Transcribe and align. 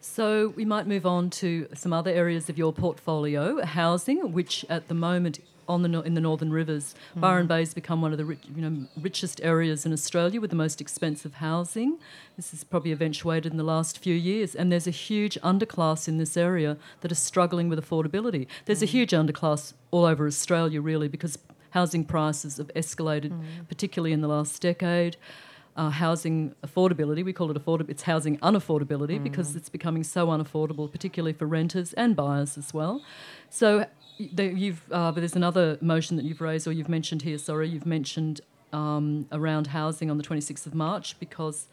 So 0.00 0.48
we 0.56 0.64
might 0.64 0.86
move 0.86 1.04
on 1.04 1.30
to 1.30 1.68
some 1.74 1.92
other 1.92 2.10
areas 2.10 2.48
of 2.48 2.56
your 2.56 2.72
portfolio, 2.72 3.64
housing, 3.64 4.32
which 4.32 4.64
at 4.68 4.88
the 4.88 4.94
moment 4.94 5.40
on 5.68 5.82
the 5.82 6.00
in 6.02 6.14
the 6.14 6.20
Northern 6.20 6.52
Rivers, 6.52 6.94
mm. 7.16 7.20
Byron 7.20 7.46
Bay 7.46 7.60
has 7.60 7.74
become 7.74 8.02
one 8.02 8.10
of 8.10 8.18
the 8.18 8.24
rich, 8.24 8.40
you 8.54 8.62
know 8.62 8.86
richest 9.00 9.40
areas 9.42 9.86
in 9.86 9.92
Australia 9.92 10.40
with 10.40 10.50
the 10.50 10.56
most 10.56 10.80
expensive 10.80 11.34
housing. 11.34 11.98
This 12.36 12.50
has 12.50 12.64
probably 12.64 12.92
eventuated 12.92 13.52
in 13.52 13.58
the 13.58 13.64
last 13.64 13.98
few 13.98 14.14
years, 14.14 14.54
and 14.54 14.72
there's 14.72 14.88
a 14.88 14.90
huge 14.90 15.38
underclass 15.42 16.08
in 16.08 16.18
this 16.18 16.36
area 16.36 16.76
that 17.02 17.12
is 17.12 17.18
struggling 17.18 17.68
with 17.68 17.78
affordability. 17.78 18.46
There's 18.64 18.80
mm. 18.80 18.84
a 18.84 18.86
huge 18.86 19.12
underclass 19.12 19.74
all 19.90 20.04
over 20.04 20.26
Australia, 20.26 20.80
really, 20.80 21.08
because 21.08 21.38
housing 21.70 22.04
prices 22.04 22.56
have 22.56 22.72
escalated, 22.74 23.30
mm. 23.30 23.68
particularly 23.68 24.12
in 24.12 24.22
the 24.22 24.28
last 24.28 24.60
decade. 24.60 25.16
Uh, 25.80 25.88
housing 25.88 26.54
affordability, 26.62 27.24
we 27.24 27.32
call 27.32 27.50
it 27.50 27.56
affordable, 27.56 27.88
it's 27.88 28.02
housing 28.02 28.36
unaffordability 28.40 29.18
mm. 29.18 29.22
because 29.22 29.56
it's 29.56 29.70
becoming 29.70 30.04
so 30.04 30.26
unaffordable, 30.26 30.92
particularly 30.92 31.32
for 31.32 31.46
renters 31.46 31.94
and 31.94 32.14
buyers 32.14 32.58
as 32.58 32.74
well. 32.74 33.02
So 33.48 33.86
you've, 34.18 34.82
uh, 34.92 35.10
but 35.10 35.20
there's 35.22 35.36
another 35.36 35.78
motion 35.80 36.18
that 36.18 36.26
you've 36.26 36.42
raised 36.42 36.66
or 36.68 36.72
you've 36.72 36.90
mentioned 36.90 37.22
here, 37.22 37.38
sorry, 37.38 37.66
you've 37.66 37.86
mentioned 37.86 38.42
um, 38.74 39.26
around 39.32 39.68
housing 39.68 40.10
on 40.10 40.18
the 40.18 40.22
26th 40.22 40.66
of 40.66 40.74
March 40.74 41.18
because 41.18 41.66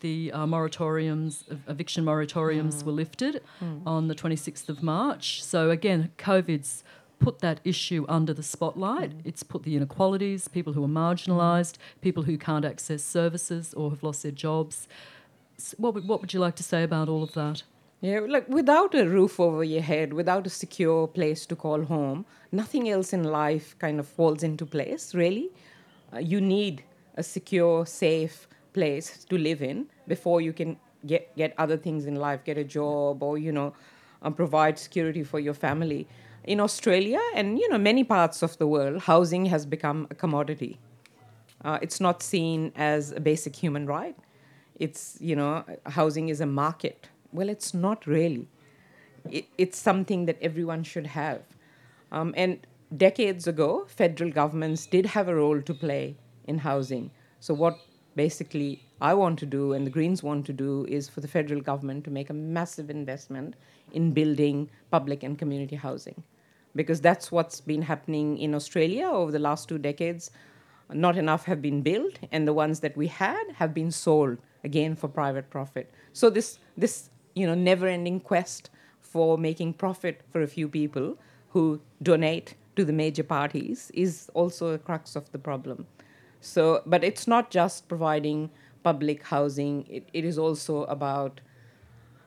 the 0.00 0.30
uh, 0.32 0.44
moratoriums, 0.44 1.44
eviction 1.66 2.04
moratoriums 2.04 2.82
mm. 2.82 2.84
were 2.84 2.92
lifted 2.92 3.42
mm. 3.64 3.80
on 3.86 4.08
the 4.08 4.14
26th 4.14 4.68
of 4.68 4.82
March. 4.82 5.42
So 5.42 5.70
again, 5.70 6.12
COVID's 6.18 6.84
put 7.18 7.40
that 7.40 7.60
issue 7.64 8.04
under 8.08 8.34
the 8.34 8.42
spotlight. 8.42 9.18
Mm. 9.18 9.20
It's 9.24 9.42
put 9.42 9.62
the 9.62 9.76
inequalities, 9.76 10.48
people 10.48 10.72
who 10.72 10.84
are 10.84 10.88
marginalised, 10.88 11.76
people 12.00 12.24
who 12.24 12.36
can't 12.38 12.64
access 12.64 13.02
services 13.02 13.74
or 13.74 13.90
have 13.90 14.02
lost 14.02 14.22
their 14.22 14.32
jobs. 14.32 14.88
What 15.76 15.94
would, 15.94 16.06
what 16.06 16.20
would 16.20 16.34
you 16.34 16.40
like 16.40 16.56
to 16.56 16.62
say 16.62 16.82
about 16.82 17.08
all 17.08 17.22
of 17.22 17.32
that? 17.34 17.62
Yeah, 18.02 18.20
like 18.28 18.48
without 18.48 18.94
a 18.94 19.08
roof 19.08 19.40
over 19.40 19.64
your 19.64 19.80
head, 19.80 20.12
without 20.12 20.46
a 20.46 20.50
secure 20.50 21.06
place 21.06 21.46
to 21.46 21.56
call 21.56 21.82
home, 21.84 22.26
nothing 22.52 22.90
else 22.90 23.12
in 23.12 23.24
life 23.24 23.74
kind 23.78 23.98
of 23.98 24.06
falls 24.06 24.42
into 24.42 24.66
place, 24.66 25.14
really. 25.14 25.50
Uh, 26.12 26.18
you 26.18 26.40
need 26.40 26.84
a 27.16 27.22
secure, 27.22 27.86
safe 27.86 28.46
place 28.74 29.24
to 29.24 29.38
live 29.38 29.62
in 29.62 29.86
before 30.06 30.42
you 30.42 30.52
can 30.52 30.76
get, 31.06 31.34
get 31.36 31.54
other 31.56 31.78
things 31.78 32.04
in 32.04 32.16
life, 32.16 32.44
get 32.44 32.58
a 32.58 32.64
job 32.64 33.22
or, 33.22 33.38
you 33.38 33.50
know, 33.50 33.72
um, 34.20 34.34
provide 34.34 34.78
security 34.78 35.24
for 35.24 35.40
your 35.40 35.54
family 35.54 36.06
in 36.46 36.60
Australia 36.60 37.20
and 37.34 37.58
you 37.58 37.68
know 37.68 37.78
many 37.78 38.04
parts 38.04 38.42
of 38.42 38.56
the 38.58 38.66
world, 38.66 39.02
housing 39.02 39.46
has 39.46 39.66
become 39.66 40.06
a 40.10 40.14
commodity. 40.14 40.78
Uh, 41.64 41.78
it's 41.82 42.00
not 42.00 42.22
seen 42.22 42.72
as 42.76 43.10
a 43.12 43.20
basic 43.20 43.56
human 43.56 43.86
right. 43.86 44.16
It's 44.78 45.18
you 45.20 45.34
know 45.34 45.64
housing 45.86 46.28
is 46.28 46.40
a 46.40 46.46
market. 46.46 47.08
Well, 47.32 47.48
it's 47.48 47.74
not 47.74 48.06
really. 48.06 48.48
It, 49.28 49.46
it's 49.58 49.78
something 49.78 50.26
that 50.26 50.38
everyone 50.40 50.84
should 50.84 51.08
have. 51.08 51.42
Um, 52.12 52.32
and 52.36 52.64
decades 52.96 53.48
ago, 53.48 53.84
federal 53.88 54.30
governments 54.30 54.86
did 54.86 55.06
have 55.06 55.26
a 55.26 55.34
role 55.34 55.60
to 55.60 55.74
play 55.74 56.16
in 56.46 56.58
housing. 56.58 57.10
So 57.40 57.52
what 57.52 57.78
basically 58.14 58.84
I 59.00 59.14
want 59.14 59.40
to 59.40 59.46
do 59.46 59.72
and 59.72 59.84
the 59.84 59.90
Greens 59.90 60.22
want 60.22 60.46
to 60.46 60.52
do 60.52 60.86
is 60.88 61.08
for 61.08 61.20
the 61.20 61.28
federal 61.28 61.60
government 61.60 62.04
to 62.04 62.10
make 62.10 62.30
a 62.30 62.32
massive 62.32 62.88
investment 62.88 63.54
in 63.92 64.12
building 64.12 64.70
public 64.90 65.24
and 65.24 65.36
community 65.36 65.76
housing 65.76 66.22
because 66.76 67.00
that's 67.00 67.32
what's 67.32 67.60
been 67.60 67.82
happening 67.82 68.38
in 68.38 68.54
Australia 68.54 69.08
over 69.08 69.32
the 69.32 69.38
last 69.38 69.68
two 69.68 69.78
decades. 69.78 70.30
Not 70.92 71.16
enough 71.16 71.46
have 71.46 71.60
been 71.60 71.82
built, 71.82 72.20
and 72.30 72.46
the 72.46 72.52
ones 72.52 72.80
that 72.80 72.96
we 72.96 73.08
had 73.08 73.44
have 73.56 73.74
been 73.74 73.90
sold 73.90 74.38
again 74.62 74.94
for 74.94 75.08
private 75.08 75.50
profit. 75.50 75.92
So 76.12 76.30
this 76.30 76.58
this 76.76 77.10
you 77.34 77.46
know 77.46 77.54
never-ending 77.54 78.20
quest 78.20 78.70
for 79.00 79.36
making 79.38 79.72
profit 79.74 80.20
for 80.30 80.42
a 80.42 80.46
few 80.46 80.68
people 80.68 81.18
who 81.50 81.80
donate 82.02 82.54
to 82.76 82.84
the 82.84 82.92
major 82.92 83.24
parties 83.24 83.90
is 83.94 84.30
also 84.34 84.74
a 84.74 84.78
crux 84.78 85.16
of 85.16 85.32
the 85.32 85.38
problem. 85.38 85.86
So, 86.40 86.82
but 86.86 87.02
it's 87.02 87.26
not 87.26 87.50
just 87.50 87.88
providing 87.88 88.50
public 88.84 89.24
housing; 89.24 89.86
it, 89.88 90.08
it 90.12 90.24
is 90.24 90.38
also 90.38 90.84
about 90.84 91.40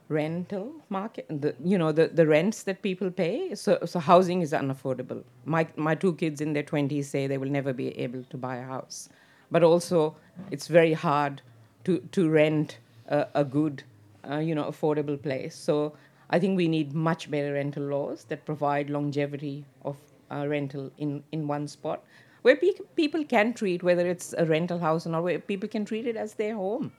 rental 0.10 0.74
market 0.90 1.26
the 1.30 1.56
you 1.64 1.78
know 1.78 1.92
the, 1.92 2.08
the 2.08 2.26
rents 2.28 2.64
that 2.64 2.82
people 2.82 3.12
pay. 3.12 3.56
So 3.56 3.80
so 3.86 4.00
housing 4.00 4.42
is 4.42 4.52
unaffordable. 4.54 5.24
My 5.46 5.68
my 5.76 5.96
two 5.96 6.14
kids 6.16 6.42
in 6.42 6.54
their 6.54 6.64
20s 6.64 7.10
say 7.10 7.28
they 7.28 7.38
will 7.38 7.50
never 7.50 7.74
be 7.74 7.98
able 7.98 8.24
to 8.24 8.38
buy 8.38 8.58
a 8.58 8.66
house. 8.66 9.10
But 9.52 9.64
also 9.64 10.16
it's 10.52 10.68
very 10.68 10.94
hard 10.94 11.42
to 11.86 12.00
to 12.12 12.30
rent 12.30 12.78
a, 13.08 13.28
a 13.36 13.44
good 13.46 13.84
uh, 14.30 14.38
you 14.38 14.56
know 14.56 14.66
affordable 14.66 15.22
place. 15.22 15.56
So 15.56 15.94
i 16.32 16.38
think 16.40 16.58
we 16.58 16.68
need 16.68 16.94
much 16.94 17.30
better 17.32 17.54
rental 17.54 17.84
laws 17.92 18.26
that 18.26 18.46
provide 18.46 18.90
longevity 18.90 19.66
of 19.84 19.98
uh, 20.32 20.46
rental 20.48 20.92
in 20.98 21.24
in 21.32 21.48
one 21.48 21.68
spot 21.68 22.04
where 22.44 22.56
pe- 22.56 22.84
people 22.96 23.24
can 23.26 23.54
treat 23.54 23.82
whether 23.84 24.06
it's 24.08 24.34
a 24.38 24.46
rental 24.46 24.80
house 24.80 25.08
or 25.08 25.10
not 25.10 25.24
where 25.24 25.40
people 25.40 25.68
can 25.68 25.86
treat 25.86 26.06
it 26.06 26.16
as 26.16 26.36
their 26.36 26.56
home 26.56 26.92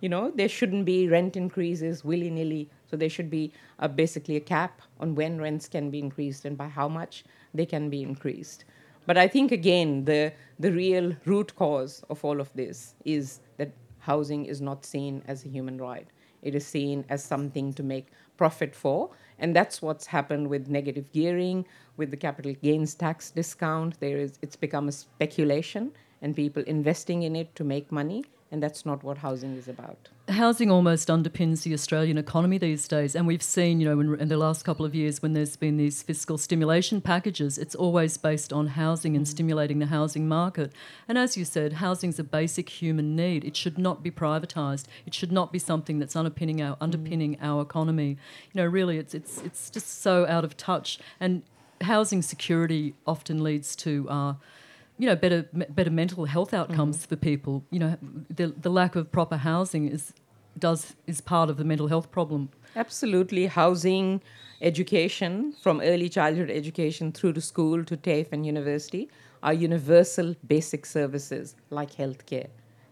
you 0.00 0.08
know, 0.08 0.30
there 0.30 0.48
shouldn't 0.48 0.84
be 0.84 1.08
rent 1.08 1.36
increases 1.36 2.04
willy 2.04 2.30
nilly. 2.30 2.70
So 2.90 2.96
there 2.96 3.08
should 3.08 3.30
be 3.30 3.52
a, 3.78 3.88
basically 3.88 4.36
a 4.36 4.40
cap 4.40 4.80
on 5.00 5.14
when 5.14 5.40
rents 5.40 5.68
can 5.68 5.90
be 5.90 5.98
increased 5.98 6.44
and 6.44 6.56
by 6.56 6.68
how 6.68 6.88
much 6.88 7.24
they 7.52 7.66
can 7.66 7.90
be 7.90 8.02
increased. 8.02 8.64
But 9.06 9.18
I 9.18 9.26
think 9.26 9.52
again, 9.52 10.04
the 10.04 10.32
the 10.58 10.70
real 10.70 11.16
root 11.24 11.56
cause 11.56 12.04
of 12.10 12.24
all 12.24 12.40
of 12.40 12.52
this 12.54 12.94
is 13.04 13.40
that 13.56 13.72
housing 14.00 14.44
is 14.46 14.60
not 14.60 14.84
seen 14.84 15.22
as 15.26 15.44
a 15.44 15.48
human 15.48 15.78
right. 15.78 16.06
It 16.42 16.54
is 16.54 16.66
seen 16.66 17.04
as 17.08 17.24
something 17.24 17.72
to 17.72 17.82
make 17.82 18.08
profit 18.36 18.74
for, 18.74 19.10
and 19.38 19.56
that's 19.56 19.82
what's 19.82 20.06
happened 20.06 20.48
with 20.48 20.68
negative 20.68 21.10
gearing, 21.12 21.64
with 21.96 22.10
the 22.10 22.16
capital 22.16 22.54
gains 22.62 22.94
tax 22.94 23.30
discount. 23.30 23.98
There 23.98 24.18
is 24.18 24.38
it's 24.42 24.56
become 24.56 24.88
a 24.88 24.92
speculation, 24.92 25.92
and 26.22 26.36
people 26.36 26.62
investing 26.64 27.22
in 27.22 27.34
it 27.34 27.54
to 27.56 27.64
make 27.64 27.90
money 27.90 28.24
and 28.50 28.62
that's 28.62 28.86
not 28.86 29.04
what 29.04 29.18
housing 29.18 29.56
is 29.56 29.68
about. 29.68 30.08
Housing 30.28 30.70
almost 30.70 31.08
underpins 31.08 31.62
the 31.62 31.72
Australian 31.72 32.18
economy 32.18 32.58
these 32.58 32.86
days, 32.86 33.14
and 33.14 33.26
we've 33.26 33.42
seen, 33.42 33.80
you 33.80 33.88
know, 33.88 34.00
in, 34.00 34.20
in, 34.20 34.28
the 34.28 34.36
last 34.36 34.64
couple 34.64 34.84
of 34.84 34.94
years 34.94 35.22
when 35.22 35.32
there's 35.32 35.56
been 35.56 35.76
these 35.76 36.02
fiscal 36.02 36.36
stimulation 36.36 37.00
packages, 37.00 37.56
it's 37.58 37.74
always 37.74 38.16
based 38.16 38.52
on 38.52 38.68
housing 38.68 39.16
and 39.16 39.24
mm. 39.24 39.28
stimulating 39.28 39.78
the 39.78 39.86
housing 39.86 40.28
market. 40.28 40.72
And 41.08 41.16
as 41.16 41.36
you 41.36 41.44
said, 41.44 41.74
housing's 41.74 42.18
a 42.18 42.24
basic 42.24 42.68
human 42.68 43.16
need. 43.16 43.44
It 43.44 43.56
should 43.56 43.78
not 43.78 44.02
be 44.02 44.10
privatised. 44.10 44.84
It 45.06 45.14
should 45.14 45.32
not 45.32 45.52
be 45.52 45.58
something 45.58 45.98
that's 45.98 46.16
underpinning 46.16 46.60
our 46.60 46.76
underpinning 46.80 47.36
mm. 47.36 47.42
our 47.42 47.62
economy. 47.62 48.18
You 48.52 48.62
know, 48.62 48.66
really, 48.66 48.98
it's 48.98 49.14
it's 49.14 49.38
it's 49.42 49.70
just 49.70 50.02
so 50.02 50.26
out 50.26 50.44
of 50.44 50.56
touch. 50.56 50.98
And 51.20 51.42
housing 51.82 52.22
security 52.22 52.94
often 53.06 53.42
leads 53.42 53.76
to 53.76 54.08
uh, 54.08 54.34
you 54.98 55.06
know 55.06 55.16
better 55.16 55.48
better 55.52 55.90
mental 55.90 56.24
health 56.24 56.52
outcomes 56.52 56.98
mm-hmm. 56.98 57.08
for 57.08 57.16
people. 57.16 57.64
You 57.70 57.78
know, 57.78 57.96
the 58.28 58.48
the 58.48 58.70
lack 58.70 58.96
of 58.96 59.10
proper 59.12 59.36
housing 59.36 59.88
is 59.88 60.12
does 60.58 60.96
is 61.06 61.20
part 61.20 61.50
of 61.50 61.56
the 61.56 61.64
mental 61.64 61.88
health 61.88 62.10
problem. 62.10 62.50
Absolutely, 62.76 63.46
housing, 63.46 64.20
education 64.60 65.52
from 65.62 65.80
early 65.80 66.08
childhood 66.08 66.50
education 66.50 67.12
through 67.12 67.32
to 67.34 67.40
school 67.40 67.84
to 67.84 67.96
TAFE 67.96 68.32
and 68.32 68.44
university 68.44 69.08
are 69.42 69.52
universal 69.52 70.34
basic 70.46 70.84
services 70.84 71.54
like 71.70 71.94
healthcare, 71.94 72.48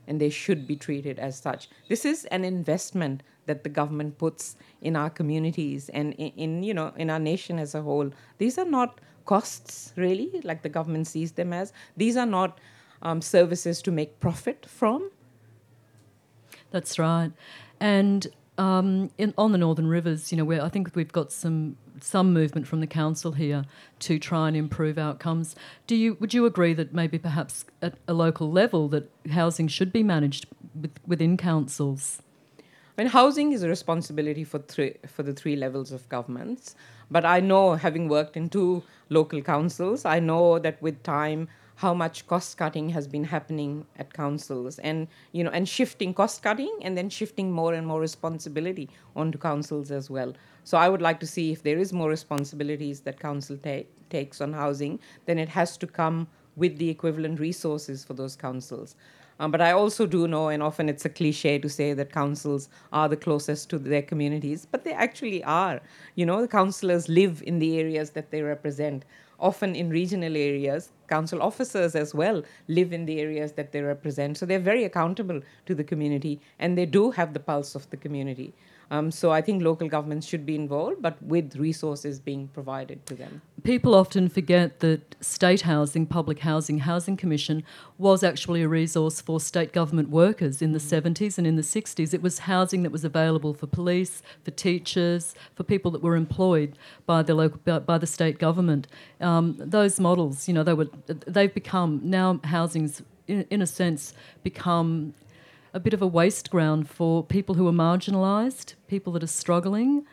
and 0.06 0.20
they 0.20 0.30
should 0.30 0.66
be 0.66 0.76
treated 0.76 1.18
as 1.18 1.36
such. 1.36 1.68
This 1.88 2.04
is 2.04 2.24
an 2.26 2.44
investment 2.44 3.22
that 3.46 3.64
the 3.64 3.68
government 3.68 4.18
puts 4.18 4.56
in 4.80 4.96
our 4.96 5.10
communities 5.10 5.88
and 5.90 6.12
in, 6.14 6.32
in 6.36 6.62
you 6.62 6.74
know 6.74 6.92
in 6.96 7.10
our 7.10 7.18
nation 7.18 7.58
as 7.58 7.74
a 7.74 7.82
whole. 7.82 8.10
These 8.38 8.58
are 8.58 8.64
not 8.64 9.00
costs, 9.24 9.92
really, 9.96 10.40
like 10.44 10.62
the 10.62 10.68
government 10.68 11.06
sees 11.06 11.32
them 11.32 11.52
as. 11.52 11.72
These 11.96 12.16
are 12.16 12.26
not 12.26 12.58
um, 13.02 13.20
services 13.20 13.82
to 13.82 13.90
make 13.90 14.20
profit 14.20 14.66
from. 14.68 15.10
That's 16.70 16.98
right. 16.98 17.32
And 17.78 18.26
um, 18.58 19.10
in, 19.18 19.34
on 19.36 19.52
the 19.52 19.58
Northern 19.58 19.86
Rivers, 19.86 20.32
you 20.32 20.38
know, 20.38 20.44
where 20.44 20.62
I 20.62 20.68
think 20.68 20.94
we've 20.94 21.12
got 21.12 21.32
some 21.32 21.76
some 21.98 22.30
movement 22.34 22.66
from 22.66 22.80
the 22.80 22.86
council 22.86 23.32
here 23.32 23.64
to 24.00 24.18
try 24.18 24.48
and 24.48 24.56
improve 24.56 24.98
outcomes. 24.98 25.56
Do 25.86 25.96
you 25.96 26.16
would 26.20 26.34
you 26.34 26.46
agree 26.46 26.74
that 26.74 26.94
maybe 26.94 27.18
perhaps 27.18 27.64
at 27.82 27.94
a 28.06 28.14
local 28.14 28.50
level 28.50 28.88
that 28.88 29.10
housing 29.30 29.68
should 29.68 29.92
be 29.92 30.02
managed 30.02 30.46
with, 30.74 30.92
within 31.06 31.36
councils? 31.36 32.22
Mean, 32.96 33.08
housing 33.08 33.52
is 33.52 33.62
a 33.62 33.68
responsibility 33.68 34.42
for 34.42 34.58
three 34.58 34.94
for 35.06 35.22
the 35.22 35.34
three 35.34 35.54
levels 35.54 35.92
of 35.92 36.08
governments. 36.08 36.74
But 37.10 37.24
I 37.26 37.40
know, 37.40 37.74
having 37.74 38.08
worked 38.08 38.36
in 38.36 38.48
two 38.48 38.82
local 39.10 39.42
councils, 39.42 40.04
I 40.06 40.18
know 40.18 40.58
that 40.58 40.80
with 40.80 41.02
time, 41.02 41.48
how 41.76 41.92
much 41.92 42.26
cost 42.26 42.56
cutting 42.56 42.88
has 42.88 43.06
been 43.06 43.24
happening 43.24 43.86
at 43.98 44.14
councils. 44.14 44.78
And 44.78 45.08
you 45.32 45.44
know 45.44 45.50
and 45.50 45.68
shifting 45.68 46.14
cost 46.14 46.42
cutting 46.42 46.74
and 46.82 46.96
then 46.96 47.10
shifting 47.10 47.52
more 47.52 47.74
and 47.74 47.86
more 47.86 48.00
responsibility 48.00 48.88
onto 49.14 49.38
councils 49.38 49.90
as 49.90 50.08
well. 50.08 50.32
So 50.64 50.78
i 50.78 50.88
would 50.88 51.02
like 51.02 51.20
to 51.20 51.26
see 51.26 51.52
if 51.52 51.62
there 51.62 51.78
is 51.78 51.92
more 51.92 52.08
responsibilities 52.08 53.00
that 53.02 53.20
council 53.20 53.58
ta- 53.58 53.86
takes 54.10 54.40
on 54.40 54.52
housing 54.52 54.98
then 55.26 55.38
it 55.38 55.48
has 55.50 55.76
to 55.76 55.86
come 55.86 56.26
with 56.56 56.78
the 56.78 56.88
equivalent 56.88 57.38
resources 57.38 58.04
for 58.04 58.14
those 58.14 58.34
councils 58.34 58.96
Um, 59.38 59.50
but 59.50 59.60
I 59.60 59.72
also 59.72 60.06
do 60.06 60.26
know, 60.26 60.48
and 60.48 60.62
often 60.62 60.88
it's 60.88 61.04
a 61.04 61.10
cliche 61.10 61.58
to 61.58 61.68
say 61.68 61.92
that 61.92 62.12
councils 62.12 62.68
are 62.92 63.08
the 63.08 63.16
closest 63.16 63.68
to 63.70 63.78
their 63.78 64.02
communities, 64.02 64.66
but 64.70 64.84
they 64.84 64.92
actually 64.92 65.44
are. 65.44 65.80
You 66.14 66.26
know, 66.26 66.40
the 66.40 66.48
councillors 66.48 67.08
live 67.08 67.42
in 67.46 67.58
the 67.58 67.78
areas 67.78 68.10
that 68.10 68.30
they 68.30 68.42
represent. 68.42 69.04
Often 69.38 69.76
in 69.76 69.90
regional 69.90 70.36
areas, 70.36 70.90
council 71.08 71.42
officers 71.42 71.94
as 71.94 72.14
well 72.14 72.42
live 72.68 72.92
in 72.92 73.06
the 73.06 73.20
areas 73.20 73.52
that 73.52 73.72
they 73.72 73.80
represent. 73.80 74.38
So 74.38 74.46
they're 74.46 74.58
very 74.58 74.84
accountable 74.84 75.40
to 75.66 75.74
the 75.74 75.84
community 75.84 76.40
and 76.58 76.76
they 76.76 76.86
do 76.86 77.10
have 77.12 77.32
the 77.32 77.40
pulse 77.40 77.74
of 77.74 77.88
the 77.90 77.96
community. 77.96 78.54
Um, 78.90 79.10
so 79.10 79.32
I 79.32 79.42
think 79.42 79.62
local 79.62 79.88
governments 79.88 80.26
should 80.26 80.46
be 80.46 80.54
involved, 80.54 81.02
but 81.02 81.20
with 81.22 81.56
resources 81.56 82.20
being 82.20 82.48
provided 82.48 83.04
to 83.06 83.14
them. 83.14 83.42
People 83.64 83.96
often 83.96 84.28
forget 84.28 84.78
that 84.78 85.16
state 85.20 85.62
housing, 85.62 86.06
public 86.06 86.40
housing, 86.40 86.78
housing 86.78 87.16
commission 87.16 87.64
was 87.98 88.22
actually 88.22 88.62
a 88.62 88.68
resource 88.68 89.20
for 89.20 89.40
state 89.40 89.72
government 89.72 90.10
workers 90.10 90.62
in 90.62 90.70
the 90.70 90.78
mm. 90.78 91.02
70s 91.02 91.36
and 91.36 91.48
in 91.48 91.56
the 91.56 91.62
60s. 91.62 92.14
It 92.14 92.22
was 92.22 92.40
housing 92.40 92.84
that 92.84 92.92
was 92.92 93.04
available 93.04 93.54
for 93.54 93.66
police, 93.66 94.22
for 94.44 94.52
teachers, 94.52 95.34
for 95.56 95.64
people 95.64 95.90
that 95.90 96.02
were 96.02 96.14
employed 96.14 96.78
by 97.06 97.22
the 97.22 97.34
local 97.34 97.80
by 97.80 97.98
the 97.98 98.06
state 98.06 98.38
government. 98.38 98.86
Um, 99.20 99.56
those 99.58 99.98
models, 99.98 100.46
you 100.46 100.54
know, 100.54 100.62
they 100.62 100.74
were 100.74 100.88
they've 101.06 101.52
become 101.52 102.00
now 102.02 102.40
housing's 102.44 103.02
in, 103.26 103.46
in 103.50 103.62
a 103.62 103.66
sense 103.66 104.14
become 104.42 105.14
a 105.74 105.80
bit 105.80 105.92
of 105.92 106.00
a 106.00 106.06
waste 106.06 106.50
ground 106.50 106.88
for 106.88 107.22
people 107.22 107.54
who 107.54 107.68
are 107.68 107.72
marginalised, 107.72 108.74
people 108.88 109.12
that 109.12 109.22
are 109.22 109.34
struggling, 109.42 110.06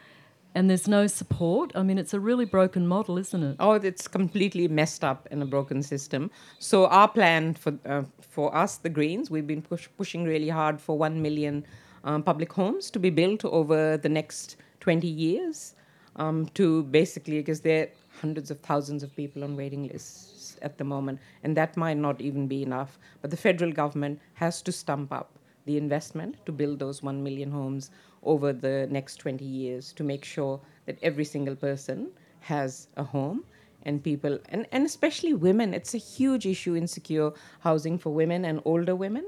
and 0.54 0.70
there's 0.70 0.90
no 0.90 1.08
support. 1.08 1.72
I 1.74 1.84
mean, 1.84 1.98
it's 1.98 2.14
a 2.14 2.20
really 2.20 2.44
broken 2.44 2.86
model, 2.86 3.18
isn't 3.18 3.42
it? 3.42 3.56
Oh, 3.60 3.72
it's 3.72 4.08
completely 4.08 4.68
messed 4.68 5.06
up 5.06 5.28
in 5.32 5.42
a 5.42 5.46
broken 5.46 5.82
system. 5.82 6.30
So 6.60 6.88
our 6.88 7.08
plan 7.08 7.54
for 7.54 7.74
uh, 7.86 8.04
for 8.20 8.54
us, 8.56 8.78
the 8.78 8.90
Greens, 8.90 9.32
we've 9.32 9.48
been 9.48 9.62
push, 9.62 9.88
pushing 9.98 10.26
really 10.26 10.50
hard 10.50 10.82
for 10.82 10.98
one 10.98 11.22
million 11.22 11.66
um, 12.04 12.24
public 12.24 12.52
homes 12.52 12.92
to 12.92 13.00
be 13.00 13.10
built 13.10 13.46
over 13.46 13.98
the 13.98 14.10
next 14.10 14.58
20 14.82 15.08
years. 15.08 15.76
Um, 16.18 16.46
to 16.54 16.84
basically, 16.84 17.38
because 17.38 17.62
there 17.62 17.84
are 17.84 17.90
hundreds 18.22 18.52
of 18.52 18.60
thousands 18.60 19.02
of 19.02 19.16
people 19.16 19.44
on 19.44 19.56
waiting 19.56 19.88
lists 19.88 20.33
at 20.64 20.78
the 20.78 20.84
moment, 20.84 21.20
and 21.44 21.56
that 21.58 21.78
might 21.78 21.98
not 21.98 22.22
even 22.22 22.48
be 22.48 22.64
enough. 22.64 22.98
But 23.22 23.32
the 23.32 23.38
federal 23.38 23.72
government 23.72 24.20
has 24.36 24.62
to 24.64 24.72
stump 24.72 25.12
up 25.12 25.38
the 25.66 25.78
investment 25.78 26.38
to 26.46 26.52
build 26.52 26.80
those 26.80 27.02
1 27.04 27.24
million 27.24 27.52
homes 27.52 27.92
over 28.24 28.54
the 28.54 28.88
next 28.90 29.18
20 29.18 29.44
years 29.46 29.94
to 29.94 30.04
make 30.04 30.26
sure 30.26 30.60
that 30.86 30.98
every 31.02 31.26
single 31.26 31.56
person 31.56 32.10
has 32.42 32.88
a 32.98 33.04
home 33.04 33.44
and 33.84 34.04
people 34.04 34.40
and, 34.50 34.66
and 34.72 34.86
especially 34.86 35.34
women 35.34 35.74
it's 35.74 35.94
a 35.94 35.98
huge 35.98 36.46
issue 36.46 36.74
in 36.74 36.88
secure 36.88 37.34
housing 37.60 37.98
for 37.98 38.14
women 38.14 38.46
and 38.46 38.62
older 38.66 38.96
women 38.96 39.26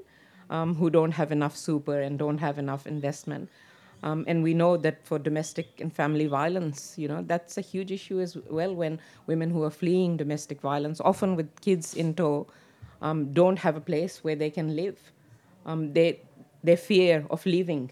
um, 0.49 0.75
who 0.75 0.89
don't 0.89 1.11
have 1.11 1.31
enough 1.31 1.55
super 1.55 1.99
and 2.01 2.19
don't 2.19 2.37
have 2.37 2.57
enough 2.57 2.85
investment 2.87 3.49
um, 4.03 4.23
and 4.27 4.43
we 4.43 4.53
know 4.53 4.77
that 4.77 5.05
for 5.05 5.17
domestic 5.17 5.79
and 5.79 5.93
family 5.93 6.27
violence 6.27 6.95
you 6.97 7.07
know 7.07 7.23
that's 7.25 7.57
a 7.57 7.61
huge 7.61 7.91
issue 7.91 8.19
as 8.19 8.37
well 8.49 8.73
when 8.73 8.99
women 9.27 9.49
who 9.49 9.63
are 9.63 9.71
fleeing 9.71 10.17
domestic 10.17 10.61
violence 10.61 11.01
often 11.01 11.35
with 11.35 11.49
kids 11.61 11.93
in 11.93 12.13
tow 12.13 12.47
um, 13.01 13.33
don't 13.33 13.59
have 13.59 13.75
a 13.75 13.81
place 13.81 14.23
where 14.23 14.35
they 14.35 14.49
can 14.49 14.75
live 14.75 15.11
um, 15.65 15.93
they 15.93 16.19
their 16.65 16.77
fear 16.77 17.25
of 17.29 17.45
leaving 17.45 17.91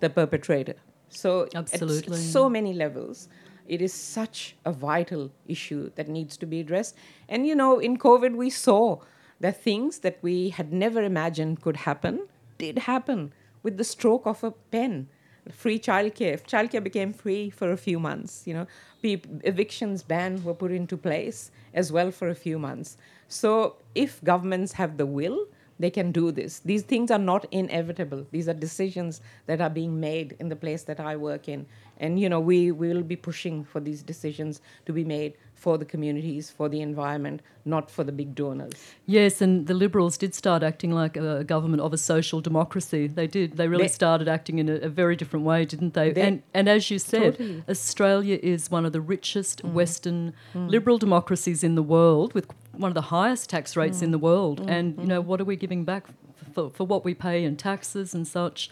the 0.00 0.10
perpetrator. 0.10 0.74
So 1.08 1.48
absolutely, 1.54 2.16
so 2.16 2.48
many 2.48 2.72
levels. 2.72 3.28
It 3.66 3.82
is 3.82 3.92
such 3.92 4.56
a 4.64 4.72
vital 4.72 5.32
issue 5.46 5.90
that 5.96 6.08
needs 6.08 6.36
to 6.38 6.46
be 6.46 6.60
addressed. 6.60 6.94
And 7.28 7.46
you 7.46 7.54
know, 7.54 7.78
in 7.78 7.96
COVID, 7.96 8.36
we 8.36 8.50
saw 8.50 9.00
that 9.40 9.62
things 9.62 10.00
that 10.00 10.18
we 10.22 10.50
had 10.50 10.72
never 10.72 11.02
imagined 11.02 11.60
could 11.62 11.78
happen 11.78 12.28
did 12.58 12.78
happen 12.78 13.32
with 13.62 13.76
the 13.76 13.84
stroke 13.84 14.26
of 14.26 14.42
a 14.44 14.50
pen. 14.50 15.08
Free 15.52 15.78
childcare. 15.78 16.42
Childcare 16.42 16.82
became 16.82 17.12
free 17.12 17.50
for 17.50 17.70
a 17.70 17.76
few 17.76 17.98
months. 17.98 18.46
You 18.46 18.54
know, 18.54 18.66
evictions 19.02 20.02
ban 20.02 20.42
were 20.42 20.54
put 20.54 20.72
into 20.72 20.96
place 20.96 21.50
as 21.72 21.92
well 21.92 22.10
for 22.10 22.28
a 22.28 22.34
few 22.34 22.58
months. 22.58 22.96
So 23.28 23.76
if 23.94 24.22
governments 24.24 24.72
have 24.72 24.96
the 24.96 25.06
will 25.06 25.46
they 25.78 25.90
can 25.90 26.12
do 26.12 26.32
this. 26.32 26.60
These 26.60 26.82
things 26.82 27.10
are 27.10 27.18
not 27.18 27.46
inevitable. 27.50 28.26
These 28.30 28.48
are 28.48 28.54
decisions 28.54 29.20
that 29.46 29.60
are 29.60 29.70
being 29.70 30.00
made 30.00 30.36
in 30.40 30.48
the 30.48 30.56
place 30.56 30.82
that 30.84 31.00
I 31.00 31.16
work 31.16 31.48
in. 31.48 31.66
And, 31.98 32.20
you 32.20 32.28
know, 32.28 32.40
we, 32.40 32.72
we 32.72 32.88
will 32.88 33.02
be 33.02 33.16
pushing 33.16 33.64
for 33.64 33.80
these 33.80 34.02
decisions 34.02 34.60
to 34.84 34.92
be 34.92 35.04
made 35.04 35.34
for 35.54 35.78
the 35.78 35.84
communities, 35.84 36.50
for 36.50 36.68
the 36.68 36.82
environment, 36.82 37.40
not 37.64 37.90
for 37.90 38.04
the 38.04 38.12
big 38.12 38.34
donors. 38.34 38.74
Yes, 39.06 39.40
and 39.40 39.66
the 39.66 39.72
Liberals 39.72 40.18
did 40.18 40.34
start 40.34 40.62
acting 40.62 40.92
like 40.92 41.16
a 41.16 41.44
government 41.44 41.80
of 41.80 41.94
a 41.94 41.98
social 41.98 42.42
democracy. 42.42 43.06
They 43.06 43.26
did. 43.26 43.56
They 43.56 43.66
really 43.66 43.84
they, 43.84 43.88
started 43.88 44.28
acting 44.28 44.58
in 44.58 44.68
a, 44.68 44.74
a, 44.74 44.88
very 44.88 45.16
different 45.16 45.46
way, 45.46 45.64
didn't 45.64 45.94
they? 45.94 46.12
they 46.12 46.20
and, 46.20 46.42
and 46.52 46.68
as 46.68 46.90
you 46.90 46.98
said, 46.98 47.38
totally. 47.38 47.64
Australia 47.68 48.38
is 48.42 48.70
one 48.70 48.84
of 48.84 48.92
the 48.92 49.00
richest 49.00 49.62
mm. 49.62 49.72
Western 49.72 50.34
mm. 50.54 50.68
liberal 50.68 50.98
democracies 50.98 51.64
in 51.64 51.74
the 51.74 51.82
world 51.82 52.34
with 52.34 52.46
one 52.78 52.90
of 52.90 52.94
the 52.94 53.02
highest 53.02 53.50
tax 53.50 53.76
rates 53.76 53.98
mm. 53.98 54.04
in 54.04 54.10
the 54.10 54.18
world. 54.18 54.60
Mm. 54.60 54.70
And, 54.70 54.98
you 54.98 55.06
know, 55.06 55.22
mm. 55.22 55.26
what 55.26 55.40
are 55.40 55.44
we 55.44 55.56
giving 55.56 55.84
back 55.84 56.06
for, 56.52 56.70
for 56.70 56.86
what 56.86 57.04
we 57.04 57.14
pay 57.14 57.44
in 57.44 57.56
taxes 57.56 58.14
and 58.14 58.26
such? 58.26 58.70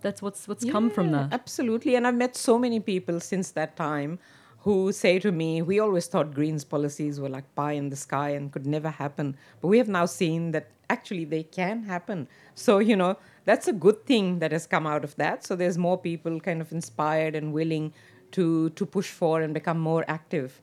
That's 0.00 0.20
what's 0.20 0.48
what's 0.48 0.64
yeah, 0.64 0.72
come 0.72 0.90
from 0.90 1.12
that. 1.12 1.32
Absolutely. 1.32 1.94
And 1.94 2.06
I've 2.06 2.16
met 2.16 2.36
so 2.36 2.58
many 2.58 2.80
people 2.80 3.20
since 3.20 3.52
that 3.52 3.76
time 3.76 4.18
who 4.60 4.92
say 4.92 5.18
to 5.18 5.32
me, 5.32 5.62
We 5.62 5.78
always 5.80 6.06
thought 6.06 6.34
Greens 6.34 6.64
policies 6.64 7.20
were 7.20 7.28
like 7.28 7.52
pie 7.54 7.72
in 7.72 7.88
the 7.88 7.96
sky 7.96 8.30
and 8.30 8.52
could 8.52 8.66
never 8.66 8.90
happen. 8.90 9.36
But 9.60 9.68
we 9.68 9.78
have 9.78 9.88
now 9.88 10.06
seen 10.06 10.52
that 10.52 10.70
actually 10.90 11.24
they 11.24 11.42
can 11.42 11.84
happen. 11.84 12.28
So, 12.54 12.78
you 12.78 12.96
know, 12.96 13.16
that's 13.44 13.66
a 13.68 13.72
good 13.72 14.06
thing 14.06 14.38
that 14.40 14.52
has 14.52 14.66
come 14.66 14.86
out 14.86 15.04
of 15.04 15.16
that. 15.16 15.44
So 15.44 15.56
there's 15.56 15.78
more 15.78 15.98
people 15.98 16.38
kind 16.40 16.60
of 16.60 16.70
inspired 16.72 17.34
and 17.34 17.52
willing 17.52 17.92
to, 18.32 18.70
to 18.70 18.86
push 18.86 19.10
for 19.10 19.40
and 19.40 19.52
become 19.54 19.78
more 19.78 20.04
active 20.08 20.60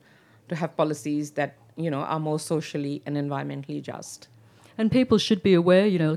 to 0.48 0.56
have 0.56 0.76
policies 0.76 1.32
that, 1.32 1.56
you 1.84 1.90
know, 1.90 2.00
are 2.00 2.20
more 2.20 2.38
socially 2.38 3.02
and 3.06 3.16
environmentally 3.16 3.82
just. 3.82 4.28
And 4.78 4.90
people 4.90 5.18
should 5.18 5.42
be 5.42 5.54
aware, 5.54 5.86
you 5.86 5.98
know, 5.98 6.16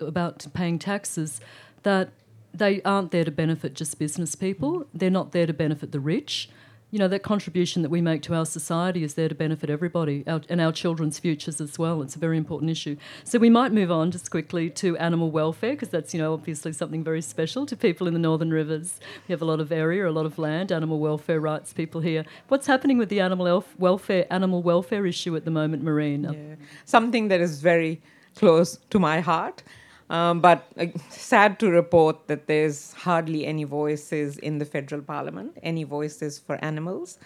about 0.00 0.46
paying 0.54 0.78
taxes, 0.78 1.40
that 1.82 2.10
they 2.52 2.80
aren't 2.82 3.10
there 3.10 3.24
to 3.24 3.30
benefit 3.30 3.74
just 3.74 3.98
business 3.98 4.34
people. 4.34 4.86
They're 4.94 5.10
not 5.10 5.32
there 5.32 5.46
to 5.46 5.52
benefit 5.52 5.92
the 5.92 6.00
rich 6.00 6.48
you 6.94 7.00
know, 7.00 7.08
that 7.08 7.24
contribution 7.24 7.82
that 7.82 7.88
we 7.88 8.00
make 8.00 8.22
to 8.22 8.36
our 8.36 8.46
society 8.46 9.02
is 9.02 9.14
there 9.14 9.28
to 9.28 9.34
benefit 9.34 9.68
everybody 9.68 10.22
our, 10.28 10.40
and 10.48 10.60
our 10.60 10.70
children's 10.70 11.18
futures 11.18 11.60
as 11.60 11.76
well. 11.76 12.02
It's 12.02 12.14
a 12.14 12.20
very 12.20 12.36
important 12.36 12.70
issue. 12.70 12.96
So 13.24 13.40
we 13.40 13.50
might 13.50 13.72
move 13.72 13.90
on 13.90 14.12
just 14.12 14.30
quickly 14.30 14.70
to 14.70 14.96
animal 14.98 15.32
welfare 15.32 15.72
because 15.72 15.88
that's, 15.88 16.14
you 16.14 16.20
know, 16.20 16.32
obviously 16.32 16.72
something 16.72 17.02
very 17.02 17.20
special 17.20 17.66
to 17.66 17.76
people 17.76 18.06
in 18.06 18.12
the 18.12 18.20
Northern 18.20 18.52
Rivers. 18.52 19.00
We 19.26 19.32
have 19.32 19.42
a 19.42 19.44
lot 19.44 19.58
of 19.58 19.72
area, 19.72 20.08
a 20.08 20.12
lot 20.12 20.24
of 20.24 20.38
land, 20.38 20.70
animal 20.70 21.00
welfare 21.00 21.40
rights 21.40 21.72
people 21.72 22.00
here. 22.00 22.24
What's 22.46 22.68
happening 22.68 22.96
with 22.96 23.08
the 23.08 23.18
animal 23.18 23.48
elf- 23.48 23.76
welfare 23.76 24.28
animal 24.30 24.62
welfare 24.62 25.04
issue 25.04 25.34
at 25.34 25.44
the 25.44 25.50
moment, 25.50 25.84
Mehreen? 25.84 26.32
Yeah. 26.32 26.64
Something 26.84 27.26
that 27.26 27.40
is 27.40 27.60
very 27.60 28.02
close 28.36 28.78
to 28.90 29.00
my 29.00 29.18
heart. 29.18 29.64
Um, 30.10 30.40
but 30.40 30.66
uh, 30.78 30.86
sad 31.08 31.58
to 31.60 31.70
report 31.70 32.28
that 32.28 32.46
there's 32.46 32.92
hardly 32.92 33.46
any 33.46 33.64
voices 33.64 34.36
in 34.38 34.58
the 34.58 34.64
federal 34.64 35.00
parliament, 35.00 35.56
any 35.62 35.84
voices 35.84 36.38
for 36.38 36.62
animals. 36.62 37.18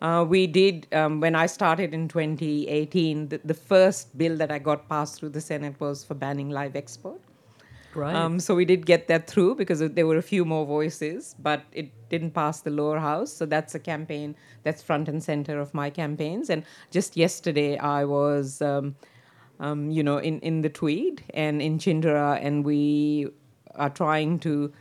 Uh, 0.00 0.24
we 0.28 0.46
did, 0.46 0.86
um, 0.92 1.20
when 1.20 1.34
I 1.34 1.46
started 1.46 1.92
in 1.92 2.06
2018, 2.06 3.28
the, 3.28 3.40
the, 3.44 3.54
first 3.54 4.16
bill 4.16 4.36
that 4.36 4.52
I 4.52 4.60
got 4.60 4.88
passed 4.88 5.18
through 5.18 5.30
the 5.30 5.40
Senate 5.40 5.80
was 5.80 6.04
for 6.04 6.14
banning 6.14 6.50
live 6.50 6.76
export. 6.76 7.20
Right. 7.94 8.14
Um, 8.14 8.38
so 8.38 8.54
we 8.54 8.64
did 8.64 8.86
get 8.86 9.08
that 9.08 9.26
through 9.26 9.56
because 9.56 9.80
there 9.80 10.06
were 10.06 10.18
a 10.18 10.22
few 10.22 10.44
more 10.44 10.64
voices, 10.64 11.34
but 11.40 11.64
it 11.72 11.90
didn't 12.10 12.30
pass 12.30 12.60
the 12.60 12.70
lower 12.70 13.00
house. 13.00 13.32
So 13.32 13.44
that's 13.44 13.74
a 13.74 13.80
campaign 13.80 14.36
that's 14.62 14.82
front 14.82 15.08
and 15.08 15.20
center 15.22 15.58
of 15.58 15.74
my 15.74 15.90
campaigns. 15.90 16.48
And 16.48 16.64
just 16.92 17.16
yesterday, 17.16 17.76
I 17.76 18.04
was 18.04 18.62
um, 19.60 19.90
you 19.90 20.02
know, 20.02 20.18
in, 20.18 20.40
in 20.40 20.62
the 20.62 20.68
Tweed 20.68 21.22
and 21.34 21.60
in 21.60 21.78
Chinderah, 21.78 22.44
and 22.44 22.64
we 22.64 23.28
are 23.74 23.90
trying 23.90 24.38
to 24.40 24.72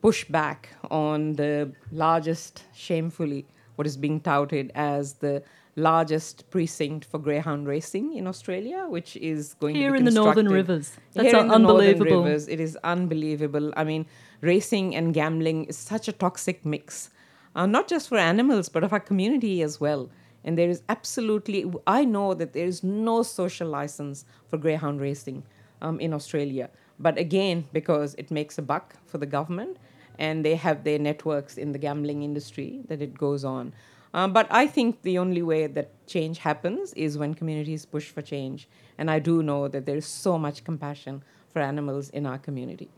push 0.00 0.24
back 0.24 0.70
on 0.90 1.34
the 1.34 1.72
largest, 1.90 2.64
shamefully, 2.74 3.46
what 3.76 3.86
is 3.86 3.96
being 3.96 4.20
touted 4.20 4.70
as 4.74 5.14
the 5.14 5.42
largest 5.76 6.50
precinct 6.50 7.04
for 7.06 7.18
greyhound 7.18 7.66
racing 7.66 8.14
in 8.14 8.26
Australia, 8.26 8.86
which 8.88 9.16
is 9.16 9.54
going 9.54 9.74
here 9.74 9.88
to 9.88 9.92
be 9.92 9.98
in 9.98 10.04
the 10.04 10.10
Northern 10.10 10.48
Rivers. 10.48 10.96
That's 11.14 11.28
here 11.28 11.38
in 11.38 11.48
the 11.48 11.54
unbelievable. 11.54 12.04
Northern 12.04 12.24
Rivers, 12.24 12.48
it 12.48 12.60
is 12.60 12.76
unbelievable. 12.84 13.72
I 13.76 13.84
mean, 13.84 14.06
racing 14.40 14.94
and 14.94 15.14
gambling 15.14 15.64
is 15.64 15.78
such 15.78 16.08
a 16.08 16.12
toxic 16.12 16.66
mix, 16.66 17.10
uh, 17.56 17.66
not 17.66 17.88
just 17.88 18.08
for 18.08 18.18
animals 18.18 18.68
but 18.68 18.84
of 18.84 18.92
our 18.92 19.00
community 19.00 19.62
as 19.62 19.80
well. 19.80 20.10
And 20.44 20.58
there 20.58 20.68
is 20.68 20.82
absolutely, 20.88 21.70
I 21.86 22.04
know 22.04 22.34
that 22.34 22.52
there 22.52 22.66
is 22.66 22.82
no 22.82 23.22
social 23.22 23.68
license 23.68 24.24
for 24.48 24.56
greyhound 24.56 25.00
racing 25.00 25.44
um, 25.80 26.00
in 26.00 26.12
Australia. 26.12 26.70
But 26.98 27.18
again, 27.18 27.66
because 27.72 28.14
it 28.16 28.30
makes 28.30 28.58
a 28.58 28.62
buck 28.62 28.96
for 29.06 29.18
the 29.18 29.26
government 29.26 29.76
and 30.18 30.44
they 30.44 30.56
have 30.56 30.84
their 30.84 30.98
networks 30.98 31.56
in 31.58 31.72
the 31.72 31.78
gambling 31.78 32.22
industry, 32.22 32.80
that 32.88 33.00
it 33.00 33.16
goes 33.16 33.44
on. 33.44 33.72
Um, 34.14 34.32
but 34.32 34.46
I 34.50 34.66
think 34.66 35.02
the 35.02 35.18
only 35.18 35.42
way 35.42 35.66
that 35.66 36.06
change 36.06 36.38
happens 36.38 36.92
is 36.92 37.16
when 37.16 37.34
communities 37.34 37.86
push 37.86 38.10
for 38.10 38.20
change. 38.20 38.68
And 38.98 39.10
I 39.10 39.18
do 39.18 39.42
know 39.42 39.68
that 39.68 39.86
there 39.86 39.96
is 39.96 40.06
so 40.06 40.38
much 40.38 40.64
compassion 40.64 41.22
for 41.48 41.60
animals 41.60 42.10
in 42.10 42.26
our 42.26 42.38
community. 42.38 42.90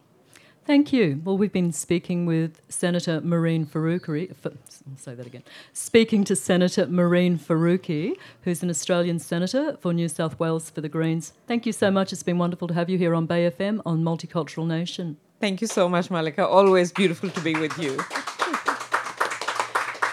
Thank 0.67 0.95
you. 0.95 1.21
Well, 1.25 1.37
we've 1.37 1.53
been 1.53 1.73
speaking 1.73 2.25
with 2.25 2.63
Senator 2.71 3.21
Mehreen 3.21 3.67
Faruqi. 3.67 4.35
I'll 4.45 4.97
say 4.97 5.15
that 5.15 5.27
again. 5.27 5.43
Speaking 5.75 6.25
to 6.25 6.35
Senator 6.35 6.87
Mehreen 6.87 7.39
Faruqi, 7.39 8.15
who's 8.45 8.63
an 8.63 8.71
Australian 8.71 9.19
senator 9.19 9.77
for 9.81 9.93
New 9.93 10.09
South 10.09 10.41
Wales 10.41 10.71
for 10.71 10.81
the 10.81 10.89
Greens. 10.89 11.35
Thank 11.47 11.67
you 11.67 11.73
so 11.73 11.91
much. 11.91 12.15
It's 12.15 12.23
been 12.23 12.39
wonderful 12.39 12.67
to 12.69 12.75
have 12.75 12.89
you 12.89 12.97
here 12.97 13.15
on 13.15 13.27
Bay 13.27 13.51
FM 13.51 13.83
on 13.85 14.03
Multicultural 14.03 14.67
Nation. 14.67 15.19
Thank 15.39 15.61
you 15.61 15.67
so 15.67 15.87
much, 15.87 16.11
Malika. 16.11 16.47
Always 16.47 16.93
beautiful 16.93 17.29
to 17.29 17.41
be 17.43 17.55
with 17.55 17.77
you. 17.79 18.01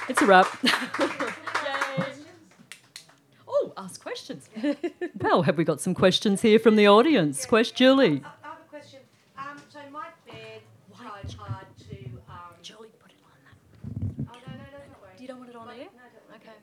It's 0.10 0.22
a 0.22 0.26
wrap. 0.26 0.48
oh, 3.48 3.72
ask 3.78 4.02
questions. 4.02 4.50
well, 5.22 5.44
have 5.44 5.58
we 5.58 5.64
got 5.64 5.80
some 5.80 5.94
questions 5.94 6.42
here 6.42 6.60
from 6.60 6.76
the 6.76 6.90
audience? 6.90 7.46
Question, 7.46 7.78
Julie. 7.78 8.22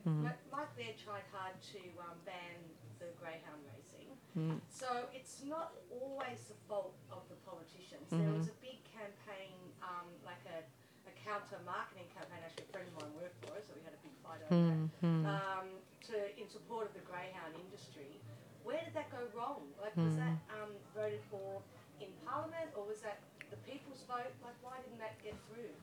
Mm. 0.07 0.31
Mike 0.51 0.71
Baird 0.77 0.97
tried 0.99 1.27
hard 1.31 1.55
to 1.75 1.81
um, 1.99 2.17
ban 2.23 2.59
the 2.99 3.11
greyhound 3.19 3.63
racing. 3.67 4.09
Mm. 4.37 4.59
So 4.69 5.07
it's 5.15 5.41
not 5.47 5.75
always 5.89 6.45
the 6.51 6.59
fault 6.67 6.95
of 7.09 7.23
the 7.31 7.39
politicians. 7.47 8.07
Mm-hmm. 8.11 8.23
There 8.23 8.35
was 8.35 8.47
a 8.51 8.57
big 8.63 8.79
campaign, 8.87 9.57
um, 9.81 10.07
like 10.23 10.43
a, 10.47 10.61
a 11.07 11.13
counter 11.23 11.59
marketing 11.65 12.07
campaign. 12.11 12.43
Actually, 12.43 12.67
a 12.67 12.71
friend 12.71 12.87
of 12.87 12.95
mine 13.01 13.13
worked 13.17 13.39
for 13.43 13.57
us, 13.57 13.67
so 13.67 13.75
we 13.75 13.83
had 13.83 13.95
a 13.95 14.01
big 14.03 14.15
fight 14.21 14.43
over 14.45 14.55
mm-hmm. 14.55 15.23
that. 15.23 15.41
Um, 15.41 15.67
to 16.09 16.17
in 16.39 16.47
support 16.49 16.89
of 16.89 16.93
the 16.97 17.05
greyhound 17.05 17.53
industry. 17.53 18.17
Where 18.65 18.81
did 18.83 18.93
that 18.93 19.09
go 19.13 19.23
wrong? 19.37 19.65
Like, 19.81 19.95
was 19.95 20.13
mm. 20.13 20.21
that 20.21 20.35
um, 20.57 20.73
voted 20.93 21.23
for 21.31 21.63
in 22.01 22.11
Parliament, 22.25 22.75
or 22.75 22.85
was 22.85 23.01
that 23.01 23.23
the 23.49 23.57
people's 23.65 24.03
vote? 24.05 24.33
Like, 24.43 24.57
why 24.61 24.77
didn't 24.83 24.99
that 24.99 25.17
get 25.23 25.35
through? 25.49 25.73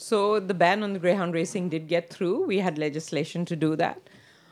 So 0.00 0.40
the 0.40 0.54
ban 0.54 0.82
on 0.82 0.94
the 0.94 0.98
greyhound 0.98 1.34
racing 1.34 1.68
did 1.68 1.86
get 1.86 2.08
through. 2.08 2.46
We 2.46 2.60
had 2.60 2.78
legislation 2.78 3.44
to 3.44 3.54
do 3.54 3.76
that. 3.76 4.00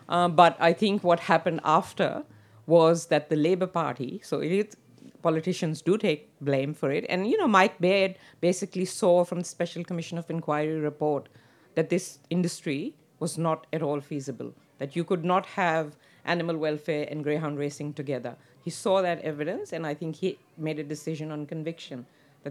Uh, 0.06 0.28
but 0.28 0.58
I 0.60 0.74
think 0.74 1.02
what 1.02 1.20
happened 1.20 1.60
after 1.64 2.24
was 2.66 3.06
that 3.06 3.30
the 3.30 3.36
Labour 3.36 3.66
Party, 3.66 4.20
so 4.22 4.40
it 4.40 4.76
politicians 5.22 5.80
do 5.80 5.96
take 5.96 6.28
blame 6.42 6.74
for 6.74 6.90
it. 6.92 7.06
And, 7.08 7.26
you 7.26 7.38
know, 7.38 7.48
Mike 7.48 7.80
Baird 7.80 8.16
basically 8.42 8.84
saw 8.84 9.24
from 9.24 9.38
the 9.38 9.46
Special 9.46 9.82
Commission 9.82 10.18
of 10.18 10.28
Inquiry 10.28 10.78
report 10.80 11.30
that 11.76 11.88
this 11.88 12.18
industry 12.28 12.94
was 13.18 13.38
not 13.38 13.66
at 13.72 13.82
all 13.82 14.02
feasible, 14.02 14.52
that 14.76 14.94
you 14.94 15.02
could 15.02 15.24
not 15.24 15.46
have 15.46 15.96
animal 16.26 16.58
welfare 16.58 17.08
and 17.10 17.24
greyhound 17.24 17.58
racing 17.58 17.94
together. 17.94 18.36
He 18.62 18.70
saw 18.70 19.00
that 19.00 19.22
evidence, 19.22 19.72
and 19.72 19.86
I 19.86 19.94
think 19.94 20.16
he 20.16 20.38
made 20.58 20.78
a 20.78 20.84
decision 20.84 21.32
on 21.32 21.46
conviction 21.46 22.04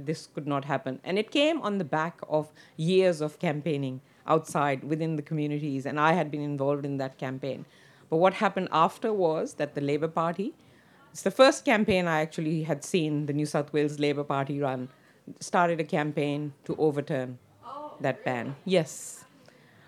this 0.06 0.28
could 0.28 0.48
not 0.48 0.66
happen. 0.66 1.00
And 1.04 1.18
it 1.18 1.32
came 1.32 1.62
on 1.62 1.78
the 1.78 1.84
back 1.84 2.20
of 2.30 2.52
years 2.76 3.22
of 3.22 3.40
campaigning 3.40 4.02
outside 4.28 4.84
within 4.84 5.16
the 5.16 5.22
communities, 5.22 5.86
and 5.86 6.00
I 6.00 6.14
had 6.14 6.30
been 6.30 6.42
involved 6.42 6.86
in 6.86 6.98
that 6.98 7.18
campaign. 7.18 7.66
But 8.10 8.18
what 8.18 8.36
happened 8.36 8.70
after 8.72 9.14
was 9.14 9.56
that 9.56 9.76
the 9.76 9.82
Labour 9.82 10.08
Party, 10.08 10.54
it's 11.12 11.22
the 11.22 11.32
first 11.32 11.66
campaign 11.66 12.08
I 12.08 12.22
actually 12.22 12.64
had 12.64 12.84
seen 12.84 13.26
the 13.26 13.34
New 13.34 13.46
South 13.46 13.72
Wales 13.74 14.00
Labour 14.00 14.24
Party 14.24 14.60
run, 14.60 14.90
started 15.40 15.80
a 15.80 15.84
campaign 15.84 16.54
to 16.66 16.76
overturn 16.78 17.38
oh, 17.66 17.94
that 18.02 18.16
really? 18.18 18.24
ban. 18.26 18.56
Yes. 18.66 19.26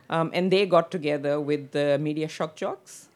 Um, 0.10 0.32
and 0.34 0.52
they 0.52 0.66
got 0.66 0.90
together 0.90 1.40
with 1.40 1.72
the 1.72 1.98
media 2.00 2.28
shock 2.28 2.56
jocks 2.56 3.09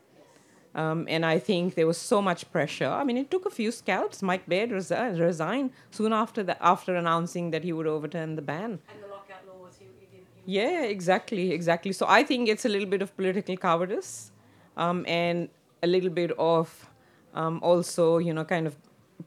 um, 0.76 1.06
and 1.08 1.26
I 1.26 1.40
think 1.40 1.76
there 1.76 1.86
was 1.86 1.98
so 1.98 2.22
much 2.22 2.52
pressure. 2.52 2.88
I 2.88 3.04
mean, 3.04 3.18
it 3.18 3.30
took 3.30 3.46
a 3.46 3.50
few 3.50 3.72
scalps. 3.72 4.22
Mike 4.22 4.48
Baird 4.48 4.72
resi- 4.72 5.20
resigned 5.20 5.72
soon 5.92 6.14
after 6.14 6.44
that, 6.44 6.58
after 6.62 6.96
announcing 6.96 7.52
that 7.52 7.64
he 7.64 7.72
would 7.72 7.88
overturn 7.88 8.36
the 8.36 8.42
ban. 8.42 8.80
And 8.90 9.04
the 9.04 9.08
lockout 9.08 9.46
laws. 9.48 9.78
He, 9.80 9.86
he 10.00 10.08
didn't, 10.08 10.28
he 10.46 10.56
yeah, 10.58 10.84
exactly, 10.84 11.52
exactly. 11.52 11.92
So 11.92 12.06
I 12.08 12.24
think 12.24 12.50
it's 12.50 12.66
a 12.66 12.70
little 12.70 12.88
bit 12.88 13.02
of 13.02 13.16
political 13.16 13.56
cowardice, 13.56 14.32
um, 14.76 15.06
and 15.08 15.50
a 15.84 15.88
little 15.88 16.10
bit 16.10 16.32
of 16.40 16.90
um, 17.34 17.60
also, 17.62 18.18
you 18.18 18.34
know, 18.34 18.46
kind 18.46 18.66
of 18.66 18.76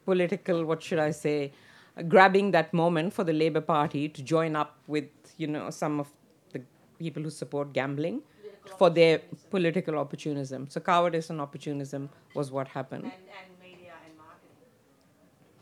political. 0.05 0.65
What 0.65 0.83
should 0.83 0.99
I 0.99 1.13
say? 1.13 1.53
Uh, 1.97 2.03
grabbing 2.03 2.51
that 2.51 2.75
moment 2.75 3.13
for 3.13 3.25
the 3.25 3.33
Labour 3.33 3.61
Party 3.61 4.09
to 4.09 4.23
join 4.23 4.57
up 4.57 4.77
with, 4.87 5.05
you 5.37 5.47
know, 5.47 5.71
some 5.71 6.01
of 6.01 6.09
the 6.53 6.61
people 6.99 7.23
who 7.23 7.31
support 7.31 7.73
gambling 7.73 8.23
for 8.69 8.91
their 8.91 9.21
political 9.51 9.99
opportunism. 9.99 10.69
So 10.69 10.81
cowardice 10.81 11.31
and 11.31 11.41
opportunism 11.41 12.09
was 12.35 12.51
what 12.51 12.69
happened. 12.69 13.05
And, 13.05 13.13
and 13.13 13.61
media 13.63 13.93
and 14.07 14.17
marketing. 14.17 14.57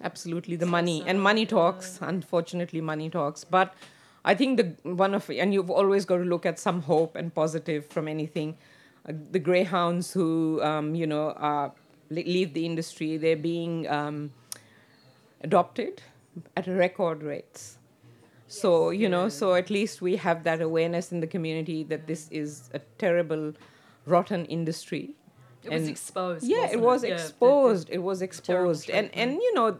Absolutely, 0.02 0.56
the 0.56 0.66
money 0.66 1.04
and 1.06 1.20
money 1.20 1.46
talks. 1.46 1.98
Unfortunately, 2.00 2.80
money 2.80 3.10
talks. 3.10 3.44
But 3.44 3.74
I 4.24 4.34
think 4.34 4.56
the 4.56 4.92
one 4.96 5.14
of 5.14 5.30
and 5.30 5.52
you've 5.52 5.70
always 5.70 6.04
got 6.04 6.18
to 6.18 6.24
look 6.24 6.46
at 6.46 6.58
some 6.58 6.82
hope 6.82 7.14
and 7.16 7.34
positive 7.34 7.86
from 7.86 8.08
anything. 8.08 8.56
Uh, 9.06 9.12
the 9.30 9.38
greyhounds 9.38 10.12
who 10.12 10.62
um, 10.62 10.94
you 10.94 11.06
know 11.06 11.28
uh, 11.30 11.70
leave 12.10 12.54
the 12.54 12.64
industry, 12.64 13.16
they're 13.16 13.36
being 13.36 13.86
um, 13.88 14.32
adopted 15.42 16.02
at 16.56 16.66
record 16.66 17.22
rates. 17.22 17.78
So, 18.60 18.90
you 18.90 19.08
know, 19.08 19.28
so 19.28 19.54
at 19.54 19.68
least 19.70 20.00
we 20.00 20.16
have 20.16 20.44
that 20.44 20.60
awareness 20.60 21.12
in 21.12 21.20
the 21.20 21.26
community 21.26 21.82
that 21.84 22.06
this 22.06 22.28
is 22.30 22.70
a 22.72 22.80
terrible, 22.98 23.52
rotten 24.06 24.44
industry. 24.46 25.14
It 25.62 25.72
and 25.72 25.80
was 25.80 25.88
exposed. 25.88 26.46
Yeah, 26.46 26.68
it 26.70 26.80
was 26.80 27.04
it? 27.04 27.12
exposed. 27.12 27.88
Yeah, 27.88 27.94
the, 27.94 27.98
the, 27.98 28.02
it 28.02 28.02
was 28.02 28.22
exposed. 28.22 28.90
And 28.90 29.10
and 29.14 29.32
you 29.34 29.54
know 29.54 29.78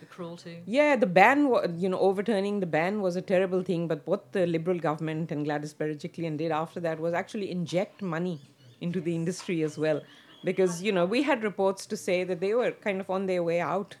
the 0.00 0.06
cruelty. 0.06 0.62
Yeah, 0.66 0.96
the 0.96 1.06
ban 1.06 1.38
you 1.78 1.88
know, 1.88 1.98
overturning 1.98 2.60
the 2.60 2.66
ban 2.66 3.00
was 3.00 3.16
a 3.16 3.22
terrible 3.22 3.62
thing, 3.62 3.86
but 3.86 4.06
what 4.06 4.32
the 4.32 4.46
Liberal 4.46 4.78
government 4.78 5.30
and 5.32 5.44
Gladys 5.44 5.74
Berejiklian 5.74 6.36
did 6.36 6.50
after 6.50 6.80
that 6.80 7.00
was 7.00 7.14
actually 7.14 7.50
inject 7.50 8.02
money 8.02 8.40
into 8.80 9.00
the 9.00 9.14
industry 9.14 9.62
as 9.62 9.78
well. 9.78 10.02
Because, 10.44 10.82
you 10.82 10.92
know, 10.92 11.06
we 11.06 11.22
had 11.22 11.42
reports 11.42 11.86
to 11.86 11.96
say 11.96 12.22
that 12.24 12.40
they 12.40 12.54
were 12.54 12.70
kind 12.70 13.00
of 13.00 13.10
on 13.10 13.26
their 13.26 13.42
way 13.42 13.60
out 13.60 13.96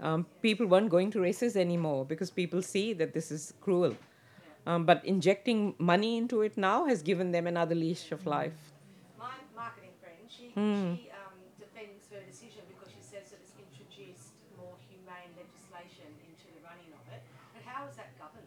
um, 0.00 0.26
people 0.42 0.66
weren't 0.66 0.90
going 0.90 1.10
to 1.12 1.20
races 1.20 1.56
anymore 1.56 2.04
because 2.04 2.30
people 2.30 2.62
see 2.62 2.92
that 2.94 3.12
this 3.12 3.30
is 3.30 3.54
cruel. 3.60 3.96
Um, 4.66 4.84
but 4.84 5.04
injecting 5.04 5.74
money 5.78 6.18
into 6.18 6.42
it 6.42 6.56
now 6.56 6.84
has 6.86 7.02
given 7.02 7.32
them 7.32 7.46
another 7.46 7.74
leash 7.74 8.12
of 8.12 8.26
life. 8.26 8.52
My 9.18 9.32
marketing 9.56 9.90
friend, 10.00 10.18
she, 10.28 10.52
mm. 10.54 10.96
she 10.96 11.10
um, 11.10 11.32
defends 11.58 12.04
her 12.12 12.20
decision 12.30 12.62
because 12.68 12.92
she 12.92 13.00
says 13.00 13.30
that 13.30 13.40
it's 13.42 13.54
introduced 13.56 14.28
more 14.58 14.74
humane 14.90 15.32
legislation 15.36 16.06
into 16.28 16.46
the 16.54 16.62
running 16.62 16.92
of 16.92 17.12
it. 17.12 17.22
But 17.54 17.62
how 17.64 17.88
is 17.88 17.96
that 17.96 18.18
governed? 18.18 18.44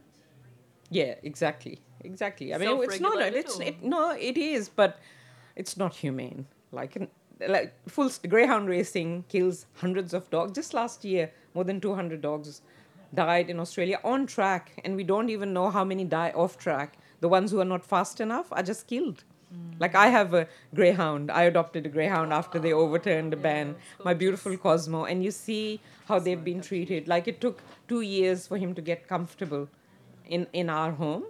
Yeah, 0.92 1.16
exactly, 1.24 1.80
exactly. 2.02 2.54
I 2.54 2.60
mean, 2.60 2.84
it's 2.84 3.00
not. 3.00 3.20
It's 3.22 3.60
it, 3.60 3.82
no, 3.82 4.12
it 4.12 4.38
is, 4.38 4.70
but 4.70 5.00
it's 5.56 5.76
not 5.76 5.96
humane. 5.96 6.46
Like, 6.72 6.96
like 7.48 7.74
full 7.88 8.10
greyhound 8.28 8.70
racing 8.70 9.26
kills 9.30 9.66
hundreds 9.76 10.14
of 10.14 10.30
dogs. 10.30 10.54
Just 10.54 10.74
last 10.74 11.04
year, 11.04 11.32
more 11.54 11.64
than 11.64 11.82
200 11.82 12.22
dogs 12.22 12.62
died 13.14 13.50
in 13.50 13.60
Australia 13.60 14.00
on 14.04 14.26
track, 14.26 14.72
and 14.86 14.96
we 14.96 15.04
don't 15.04 15.30
even 15.30 15.54
know 15.54 15.70
how 15.70 15.84
many 15.84 16.04
die 16.04 16.32
off 16.36 16.58
track. 16.58 16.98
The 17.20 17.30
ones 17.30 17.52
who 17.52 17.60
are 17.60 17.66
not 17.66 17.86
fast 17.86 18.20
enough 18.22 18.48
are 18.52 18.64
just 18.64 18.88
killed. 18.88 19.24
Mm. 19.54 19.80
Like 19.80 19.96
I 19.96 20.08
have 20.08 20.34
a 20.34 20.48
greyhound. 20.74 21.30
I 21.30 21.44
adopted 21.44 21.86
a 21.86 21.90
greyhound 21.90 22.32
after 22.34 22.58
they 22.60 22.74
overturned 22.74 23.34
the 23.34 23.38
yeah, 23.38 23.44
ban. 23.44 23.76
My 24.04 24.14
beautiful 24.14 24.58
Cosmo, 24.58 25.06
and 25.06 25.24
you 25.24 25.32
see 25.32 25.82
how 26.08 26.20
they've 26.20 26.44
been 26.44 26.62
treated. 26.62 27.08
Like 27.08 27.28
it 27.28 27.42
took 27.42 27.62
two 27.88 28.02
years 28.02 28.48
for 28.48 28.58
him 28.58 28.74
to 28.76 28.82
get 28.82 29.08
comfortable 29.08 29.68
in 30.26 30.48
in 30.54 30.70
our 30.70 30.92
home, 30.92 31.26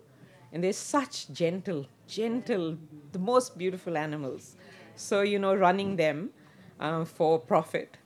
and 0.53 0.63
they're 0.63 0.73
such 0.73 1.31
gentle, 1.31 1.87
gentle, 2.07 2.77
the 3.11 3.19
most 3.19 3.57
beautiful 3.57 3.97
animals. 3.97 4.55
So 4.95 5.21
you 5.21 5.39
know, 5.39 5.55
running 5.55 5.95
them 5.95 6.31
uh, 6.79 7.05
for 7.05 7.39
profit 7.39 7.97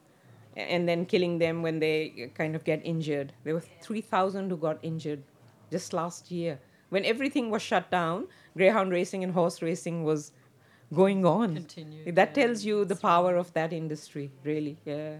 and 0.58 0.88
then 0.88 1.06
killing 1.06 1.38
them 1.39 1.62
when 1.62 1.80
they 1.80 2.32
kind 2.36 2.56
of 2.56 2.63
get 2.63 2.82
injured. 2.84 3.34
There 3.44 3.54
were 3.54 3.63
3,000 3.82 4.50
who 4.50 4.58
got 4.58 4.80
injured 4.84 5.24
just 5.72 5.94
last 5.94 6.32
year. 6.32 6.60
When 6.89 7.04
everything 7.04 7.50
was 7.50 7.62
shut 7.62 7.92
down, 7.92 8.27
greyhound 8.56 8.92
racing 8.92 9.24
and 9.24 9.34
horse 9.34 9.62
racing 9.62 10.04
was 10.04 10.32
going 10.94 11.25
on. 11.25 11.56
Continued, 11.56 12.15
that 12.15 12.30
yeah. 12.30 12.46
tells 12.46 12.63
you 12.63 12.86
the 12.86 12.96
power 12.96 13.36
of 13.36 13.51
that 13.54 13.74
industry, 13.74 14.32
really. 14.44 14.77
Yeah. 14.86 15.20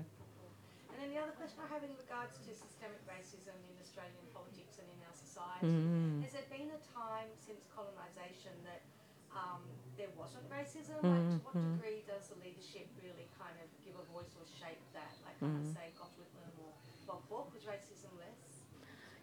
And 0.94 0.98
then 1.02 1.10
the 1.12 1.20
other 1.20 1.36
question 1.36 1.60
I 1.60 1.74
have 1.74 1.84
in 1.84 1.92
regards 2.00 2.38
to 2.38 2.50
systemic 2.54 3.02
racism 3.10 3.58
in 3.68 3.76
Australian 3.82 4.24
politics 4.32 4.78
and 4.80 4.88
in 4.88 5.00
our 5.04 5.18
society, 5.18 5.68
mm. 5.68 6.24
has 6.24 6.32
there 6.32 6.48
been 6.48 6.70
a 6.72 6.82
time 6.96 7.28
since 7.44 7.66
colonisation 7.76 8.56
that 8.64 8.86
um, 9.36 9.62
there 9.98 10.12
wasn't 10.18 10.48
racism? 10.50 10.98
Mm. 11.04 11.12
Like, 11.12 11.27
to 11.30 11.38
what 11.44 11.56
mm-hmm. 11.56 11.75
degree 11.77 12.01
does 12.08 12.32
the 12.32 12.39
leadership 12.39 12.88
really 13.04 13.27
kind 13.38 13.56
of 13.60 13.68
give 13.84 13.96
a 14.00 14.06
voice 14.12 14.32
or 14.39 14.48
shape 14.48 14.82
that? 14.96 15.12
Like, 15.27 15.38
can 15.39 15.51
I 15.51 15.74
say 15.75 15.88
Gough 16.00 16.15
Whitlam 16.15 16.51
or 16.63 16.72
Bob 17.08 17.22
Hawke? 17.30 17.54
Was 17.54 17.63
racism 17.63 18.15
less? 18.18 18.63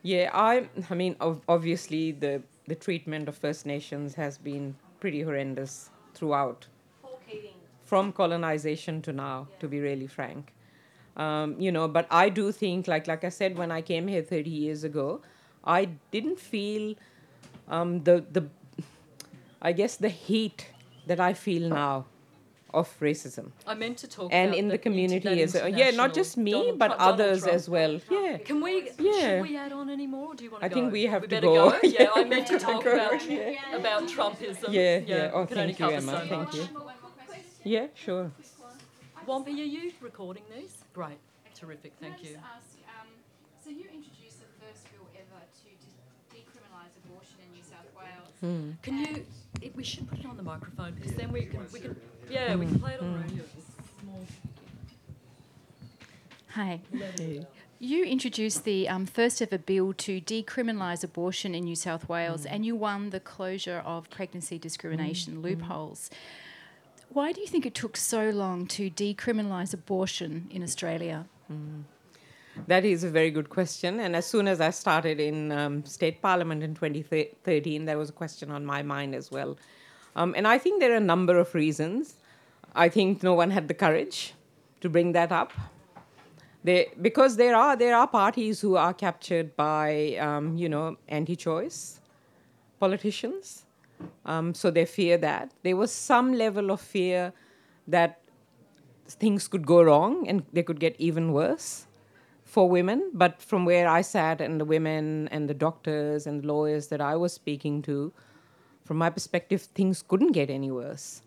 Yeah, 0.02 0.30
I, 0.32 0.68
I 0.90 0.94
mean, 0.94 1.16
obviously 1.48 2.12
the 2.12 2.42
the 2.66 2.74
treatment 2.74 3.28
of 3.28 3.36
First 3.36 3.66
Nations 3.66 4.14
has 4.14 4.38
been 4.38 4.76
pretty 5.00 5.22
horrendous 5.22 5.90
throughout. 6.14 6.66
From 7.84 8.10
colonization 8.10 9.02
to 9.02 9.12
now, 9.12 9.48
yeah. 9.50 9.58
to 9.58 9.68
be 9.68 9.78
really 9.78 10.06
frank. 10.06 10.54
Um, 11.14 11.56
you 11.60 11.70
know, 11.70 11.88
but 11.88 12.06
I 12.10 12.30
do 12.30 12.50
think, 12.50 12.88
like 12.88 13.06
like 13.06 13.22
I 13.22 13.28
said, 13.28 13.58
when 13.58 13.70
I 13.70 13.82
came 13.82 14.08
here 14.08 14.22
30 14.22 14.48
years 14.48 14.82
ago, 14.82 15.20
I 15.62 15.90
didn't 16.10 16.40
feel 16.40 16.94
um, 17.68 18.02
the 18.04 18.24
the 18.32 18.48
I 19.62 19.72
guess 19.72 19.96
the 19.96 20.08
heat 20.08 20.66
that 21.06 21.20
I 21.20 21.32
feel 21.34 21.68
now 21.68 22.06
of 22.74 22.88
racism 23.00 23.50
I 23.66 23.74
meant 23.74 23.98
to 23.98 24.08
talk 24.08 24.32
and 24.32 24.48
about 24.48 24.58
in 24.58 24.68
the 24.68 24.72
that 24.72 24.82
community 24.82 25.28
inter- 25.28 25.44
as 25.44 25.52
that 25.52 25.62
well. 25.64 25.78
Yeah, 25.78 25.90
not 25.90 26.14
just 26.14 26.36
me, 26.38 26.52
Donald 26.52 26.78
but 26.78 26.86
Trump- 26.86 27.00
Donald 27.00 27.20
others 27.20 27.40
Trump. 27.42 27.54
as 27.54 27.68
well. 27.68 28.00
Yeah. 28.10 28.38
Can 28.38 28.60
we? 28.62 28.74
Yeah. 28.98 29.12
Should 29.20 29.42
we 29.42 29.56
add 29.58 29.72
on 29.72 29.90
any 29.90 30.06
more? 30.06 30.34
Do 30.34 30.44
you 30.44 30.50
want 30.50 30.62
to 30.62 30.66
I 30.66 30.68
go? 30.70 30.74
think 30.76 30.92
we 30.92 31.02
have 31.14 31.28
to 31.28 31.40
go. 31.40 31.70
go. 31.70 31.78
Yeah, 31.82 32.08
I 32.14 32.24
meant 32.32 32.46
to 32.48 32.58
talk 32.58 32.82
Go, 32.84 32.92
about 32.94 33.28
yeah. 33.30 33.76
about 33.76 34.02
Trumpism. 34.14 34.68
Yeah, 34.70 34.98
yeah. 35.06 35.30
Oh, 35.34 35.42
we 35.42 35.46
can 35.48 35.58
only 35.58 35.74
thank 35.74 35.80
you, 35.90 35.96
Emma. 35.98 36.12
so 36.12 36.18
Thank 36.18 36.30
much. 36.46 36.54
you. 36.56 36.62
One 36.62 36.72
more 36.84 36.92
question. 37.26 37.44
Yeah, 37.64 37.86
sure. 37.94 38.30
Wampy, 39.28 39.48
are 39.64 39.70
you 39.76 39.92
recording 40.00 40.42
these? 40.56 40.74
Great, 40.94 41.18
terrific. 41.54 41.92
Can 41.98 42.06
I 42.08 42.10
Thank 42.14 42.24
you. 42.24 42.36
ask, 42.56 42.70
um, 42.98 43.06
so 43.62 43.68
you 43.70 43.84
introduced 43.98 44.38
the 44.44 44.50
first 44.64 44.82
bill 44.90 45.06
ever 45.22 45.40
to 45.60 45.68
decriminalise 46.34 46.94
abortion 47.04 47.36
in 47.44 47.52
New 47.54 47.62
South 47.62 47.88
Wales. 47.96 48.34
Hmm. 48.40 48.70
Can 48.82 48.98
you? 48.98 49.24
It, 49.62 49.74
we 49.76 49.84
should 49.84 50.08
put 50.08 50.18
it 50.18 50.26
on 50.26 50.36
the 50.36 50.42
microphone 50.42 50.92
because 50.94 51.12
then 51.14 51.30
we 51.32 51.46
can 51.46 51.64
we 51.72 51.80
can 51.80 51.96
yeah 52.28 52.54
we 52.56 52.66
can 52.66 52.78
play 52.80 52.94
it 52.94 53.00
on 53.00 53.12
the 53.12 53.18
Hmm. 53.18 53.22
radio. 53.28 53.44
It's 53.56 54.00
small. 54.00 54.26
Hi. 56.50 56.80
You 57.78 58.04
introduced 58.04 58.62
the 58.64 58.88
um, 58.88 59.06
first 59.06 59.42
ever 59.42 59.58
bill 59.58 59.92
to 59.94 60.20
decriminalise 60.20 61.02
abortion 61.02 61.54
in 61.54 61.64
New 61.64 61.74
South 61.74 62.08
Wales, 62.08 62.46
and 62.46 62.64
you 62.64 62.76
won 62.76 63.10
the 63.10 63.18
closure 63.18 63.82
of 63.84 64.08
pregnancy 64.10 64.56
discrimination 64.58 65.42
loopholes. 65.42 66.08
Why 67.08 67.32
do 67.32 67.40
you 67.40 67.46
think 67.48 67.66
it 67.66 67.74
took 67.74 67.96
so 67.96 68.30
long 68.30 68.66
to 68.68 68.88
decriminalise 68.90 69.74
abortion 69.74 70.46
in 70.50 70.62
Australia? 70.62 71.26
That 72.66 72.84
is 72.84 73.02
a 73.02 73.10
very 73.10 73.30
good 73.30 73.48
question. 73.48 74.00
And 74.00 74.14
as 74.14 74.26
soon 74.26 74.46
as 74.46 74.60
I 74.60 74.70
started 74.70 75.20
in 75.20 75.52
um, 75.52 75.84
state 75.84 76.20
parliament 76.20 76.62
in 76.62 76.74
2013, 76.74 77.84
there 77.84 77.98
was 77.98 78.10
a 78.10 78.12
question 78.12 78.50
on 78.50 78.64
my 78.64 78.82
mind 78.82 79.14
as 79.14 79.30
well. 79.30 79.56
Um, 80.16 80.34
and 80.36 80.46
I 80.46 80.58
think 80.58 80.80
there 80.80 80.92
are 80.92 80.96
a 80.96 81.00
number 81.00 81.38
of 81.38 81.54
reasons. 81.54 82.16
I 82.74 82.88
think 82.88 83.22
no 83.22 83.32
one 83.32 83.50
had 83.50 83.68
the 83.68 83.74
courage 83.74 84.34
to 84.82 84.90
bring 84.90 85.12
that 85.12 85.32
up. 85.32 85.52
They, 86.64 86.92
because 87.00 87.36
there 87.36 87.56
are 87.56 87.74
there 87.74 87.96
are 87.96 88.06
parties 88.06 88.60
who 88.60 88.76
are 88.76 88.94
captured 88.94 89.56
by 89.56 90.16
um, 90.20 90.56
you 90.56 90.68
know 90.68 90.96
anti-choice 91.08 92.00
politicians, 92.78 93.64
um, 94.24 94.54
so 94.54 94.70
they 94.70 94.84
fear 94.84 95.18
that 95.18 95.50
there 95.64 95.76
was 95.76 95.90
some 95.90 96.32
level 96.32 96.70
of 96.70 96.80
fear 96.80 97.32
that 97.88 98.20
things 99.08 99.48
could 99.48 99.66
go 99.66 99.82
wrong 99.82 100.28
and 100.28 100.44
they 100.52 100.62
could 100.62 100.78
get 100.78 100.94
even 101.00 101.32
worse 101.32 101.86
for 102.52 102.68
women. 102.68 103.10
But 103.14 103.40
from 103.40 103.64
where 103.64 103.88
I 103.88 104.02
sat 104.02 104.42
and 104.42 104.60
the 104.60 104.66
women 104.66 105.26
and 105.28 105.48
the 105.48 105.54
doctors 105.54 106.26
and 106.26 106.44
lawyers 106.44 106.88
that 106.88 107.00
I 107.00 107.16
was 107.16 107.32
speaking 107.32 107.80
to, 107.82 108.12
from 108.84 108.98
my 108.98 109.08
perspective, 109.08 109.62
things 109.62 110.02
couldn't 110.06 110.32
get 110.32 110.50
any 110.50 110.70
worse. 110.70 111.22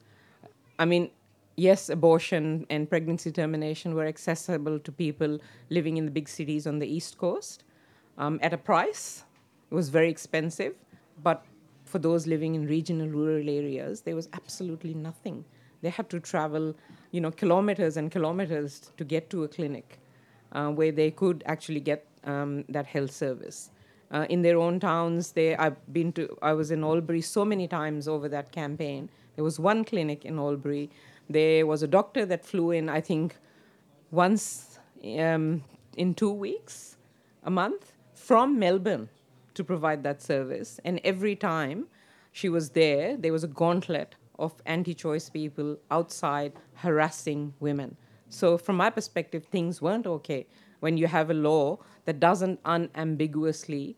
I 0.77 0.85
mean, 0.85 1.09
yes, 1.55 1.89
abortion 1.89 2.67
and 2.69 2.87
pregnancy 2.87 3.31
termination 3.31 3.95
were 3.95 4.05
accessible 4.05 4.77
to 4.77 4.91
people 4.91 5.39
living 5.71 5.97
in 5.97 6.05
the 6.05 6.11
big 6.11 6.29
cities 6.29 6.67
on 6.67 6.77
the 6.77 6.85
East 6.85 7.17
Coast 7.17 7.63
um, 8.19 8.39
at 8.43 8.53
a 8.53 8.57
price. 8.57 9.23
It 9.71 9.73
was 9.73 9.89
very 9.89 10.11
expensive, 10.11 10.75
but 11.23 11.43
for 11.85 11.97
those 11.97 12.27
living 12.27 12.53
in 12.53 12.67
regional 12.67 13.07
rural 13.07 13.49
areas, 13.49 14.01
there 14.01 14.15
was 14.15 14.29
absolutely 14.33 14.93
nothing. 14.93 15.43
They 15.81 15.89
had 15.89 16.07
to 16.11 16.19
travel, 16.19 16.75
you 17.09 17.19
know, 17.19 17.31
kilometers 17.31 17.97
and 17.97 18.11
kilometers 18.11 18.91
to 18.97 19.03
get 19.03 19.31
to 19.31 19.43
a 19.43 19.47
clinic 19.47 19.99
uh, 20.55 20.69
where 20.69 20.91
they 20.91 21.11
could 21.11 21.43
actually 21.45 21.79
get 21.79 22.07
um, 22.23 22.63
that 22.69 22.87
health 22.87 23.11
service. 23.11 23.69
Uh, 24.11 24.25
in 24.29 24.41
their 24.41 24.57
own 24.57 24.79
towns, 24.79 25.31
they 25.33 25.55
I've 25.55 25.77
been 25.91 26.11
to. 26.13 26.37
I 26.41 26.53
was 26.53 26.71
in 26.71 26.83
Albury 26.83 27.21
so 27.21 27.43
many 27.43 27.67
times 27.67 28.07
over 28.07 28.29
that 28.29 28.51
campaign. 28.51 29.09
There 29.35 29.43
was 29.43 29.59
one 29.59 29.83
clinic 29.83 30.25
in 30.25 30.39
Albury. 30.39 30.89
There 31.29 31.67
was 31.67 31.83
a 31.83 31.87
doctor 31.87 32.25
that 32.25 32.45
flew 32.45 32.71
in. 32.71 32.87
I 32.87 33.01
think 33.01 33.35
once 34.11 34.79
um, 35.19 35.63
in 35.97 36.13
two 36.13 36.31
weeks, 36.31 36.97
a 37.43 37.51
month 37.51 37.93
from 38.13 38.57
Melbourne 38.57 39.09
to 39.55 39.63
provide 39.63 40.03
that 40.03 40.21
service. 40.21 40.79
And 40.85 41.01
every 41.03 41.35
time 41.35 41.87
she 42.31 42.49
was 42.49 42.69
there, 42.69 43.17
there 43.17 43.31
was 43.31 43.43
a 43.43 43.47
gauntlet 43.47 44.15
of 44.37 44.53
anti 44.65 44.93
choice 44.93 45.29
people 45.29 45.77
outside 45.89 46.53
harassing 46.75 47.53
women. 47.59 47.97
So, 48.29 48.57
from 48.57 48.77
my 48.77 48.89
perspective, 48.89 49.45
things 49.45 49.81
weren't 49.81 50.07
okay 50.07 50.47
when 50.79 50.97
you 50.97 51.07
have 51.07 51.29
a 51.29 51.33
law 51.33 51.79
that 52.05 52.19
doesn't 52.19 52.59
unambiguously 52.65 53.95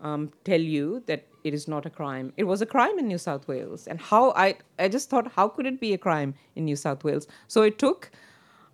um, 0.00 0.32
tell 0.44 0.60
you 0.60 1.02
that 1.06 1.26
it 1.44 1.54
is 1.54 1.66
not 1.66 1.86
a 1.86 1.90
crime. 1.90 2.32
It 2.36 2.44
was 2.44 2.62
a 2.62 2.66
crime 2.66 2.98
in 2.98 3.08
New 3.08 3.18
South 3.18 3.48
Wales. 3.48 3.86
And 3.86 4.00
how 4.00 4.32
I, 4.32 4.56
I 4.78 4.88
just 4.88 5.10
thought, 5.10 5.32
how 5.32 5.48
could 5.48 5.66
it 5.66 5.80
be 5.80 5.92
a 5.92 5.98
crime 5.98 6.34
in 6.54 6.64
New 6.64 6.76
South 6.76 7.04
Wales? 7.04 7.26
So, 7.48 7.62
it 7.62 7.78
took 7.78 8.10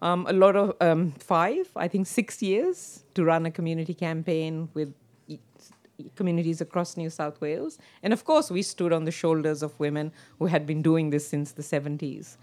um, 0.03 0.27
a 0.29 0.33
lot 0.33 0.57
of 0.57 0.75
um, 0.81 1.13
five, 1.13 1.71
I 1.77 1.89
think 1.89 2.07
six 2.07 2.43
years 2.43 3.05
to 3.15 3.25
run 3.25 3.47
a 3.47 3.51
community 3.51 3.95
campaign 3.95 4.69
with 4.75 4.93
communities 6.15 6.61
across 6.61 6.97
New 6.97 7.11
South 7.11 7.41
Wales. 7.41 7.79
And 8.03 8.13
of 8.13 8.25
course, 8.25 8.51
we 8.51 8.63
stood 8.63 8.93
on 8.93 9.05
the 9.05 9.11
shoulders 9.11 9.63
of 9.63 9.79
women 9.81 10.13
who 10.39 10.47
had 10.47 10.67
been 10.67 10.83
doing 10.83 11.11
this 11.11 11.27
since 11.27 11.53
the 11.53 11.63
70s. 11.63 12.37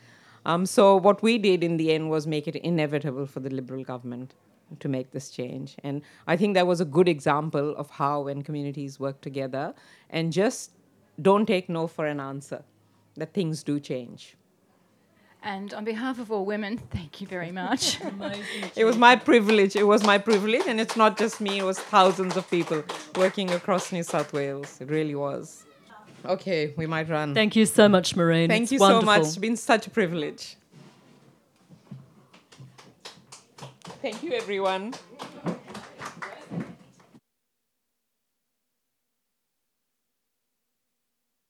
Um, 0.45 0.65
so, 0.65 0.97
what 0.97 1.23
we 1.23 1.37
did 1.37 1.63
in 1.63 1.77
the 1.77 1.91
end 1.93 2.09
was 2.09 2.27
make 2.27 2.47
it 2.47 2.55
inevitable 2.57 3.25
for 3.25 3.39
the 3.39 3.49
Liberal 3.49 3.83
government 3.83 4.33
to 4.79 4.89
make 4.89 5.11
this 5.11 5.29
change. 5.29 5.75
And 5.83 6.01
I 6.27 6.35
think 6.35 6.55
that 6.55 6.67
was 6.67 6.81
a 6.81 6.85
good 6.85 7.07
example 7.07 7.75
of 7.77 7.89
how, 7.89 8.21
when 8.21 8.41
communities 8.41 8.99
work 8.99 9.21
together 9.21 9.73
and 10.09 10.33
just 10.33 10.71
don't 11.21 11.45
take 11.45 11.69
no 11.69 11.87
for 11.87 12.05
an 12.05 12.19
answer, 12.19 12.63
that 13.15 13.33
things 13.33 13.63
do 13.63 13.79
change. 13.79 14.35
And 15.45 15.73
on 15.73 15.83
behalf 15.83 16.19
of 16.19 16.31
all 16.31 16.45
women, 16.45 16.77
thank 16.77 17.19
you 17.19 17.27
very 17.27 17.51
much. 17.51 17.99
It 18.75 18.85
was 18.85 18.97
my 18.97 19.15
privilege. 19.17 19.75
It 19.75 19.83
was 19.83 20.03
my 20.03 20.17
privilege, 20.17 20.63
and 20.67 20.79
it's 20.79 20.95
not 20.95 21.17
just 21.17 21.41
me. 21.41 21.59
It 21.59 21.65
was 21.65 21.79
thousands 21.79 22.37
of 22.37 22.49
people 22.49 22.81
working 23.17 23.51
across 23.51 23.91
New 23.91 24.03
South 24.03 24.31
Wales. 24.31 24.79
It 24.79 24.89
really 24.89 25.15
was. 25.15 25.65
Okay, 26.25 26.73
we 26.77 26.85
might 26.85 27.09
run. 27.09 27.33
Thank 27.33 27.55
you 27.55 27.65
so 27.65 27.89
much, 27.89 28.15
Mehreen. 28.15 28.47
Thank 28.47 28.63
It's 28.63 28.71
you 28.71 28.79
wonderful. 28.79 29.01
so 29.01 29.05
much. 29.05 29.21
It's 29.27 29.37
been 29.37 29.57
such 29.57 29.87
a 29.87 29.89
privilege. 29.89 30.55
Thank 34.01 34.23
you, 34.23 34.31
everyone. 34.33 34.93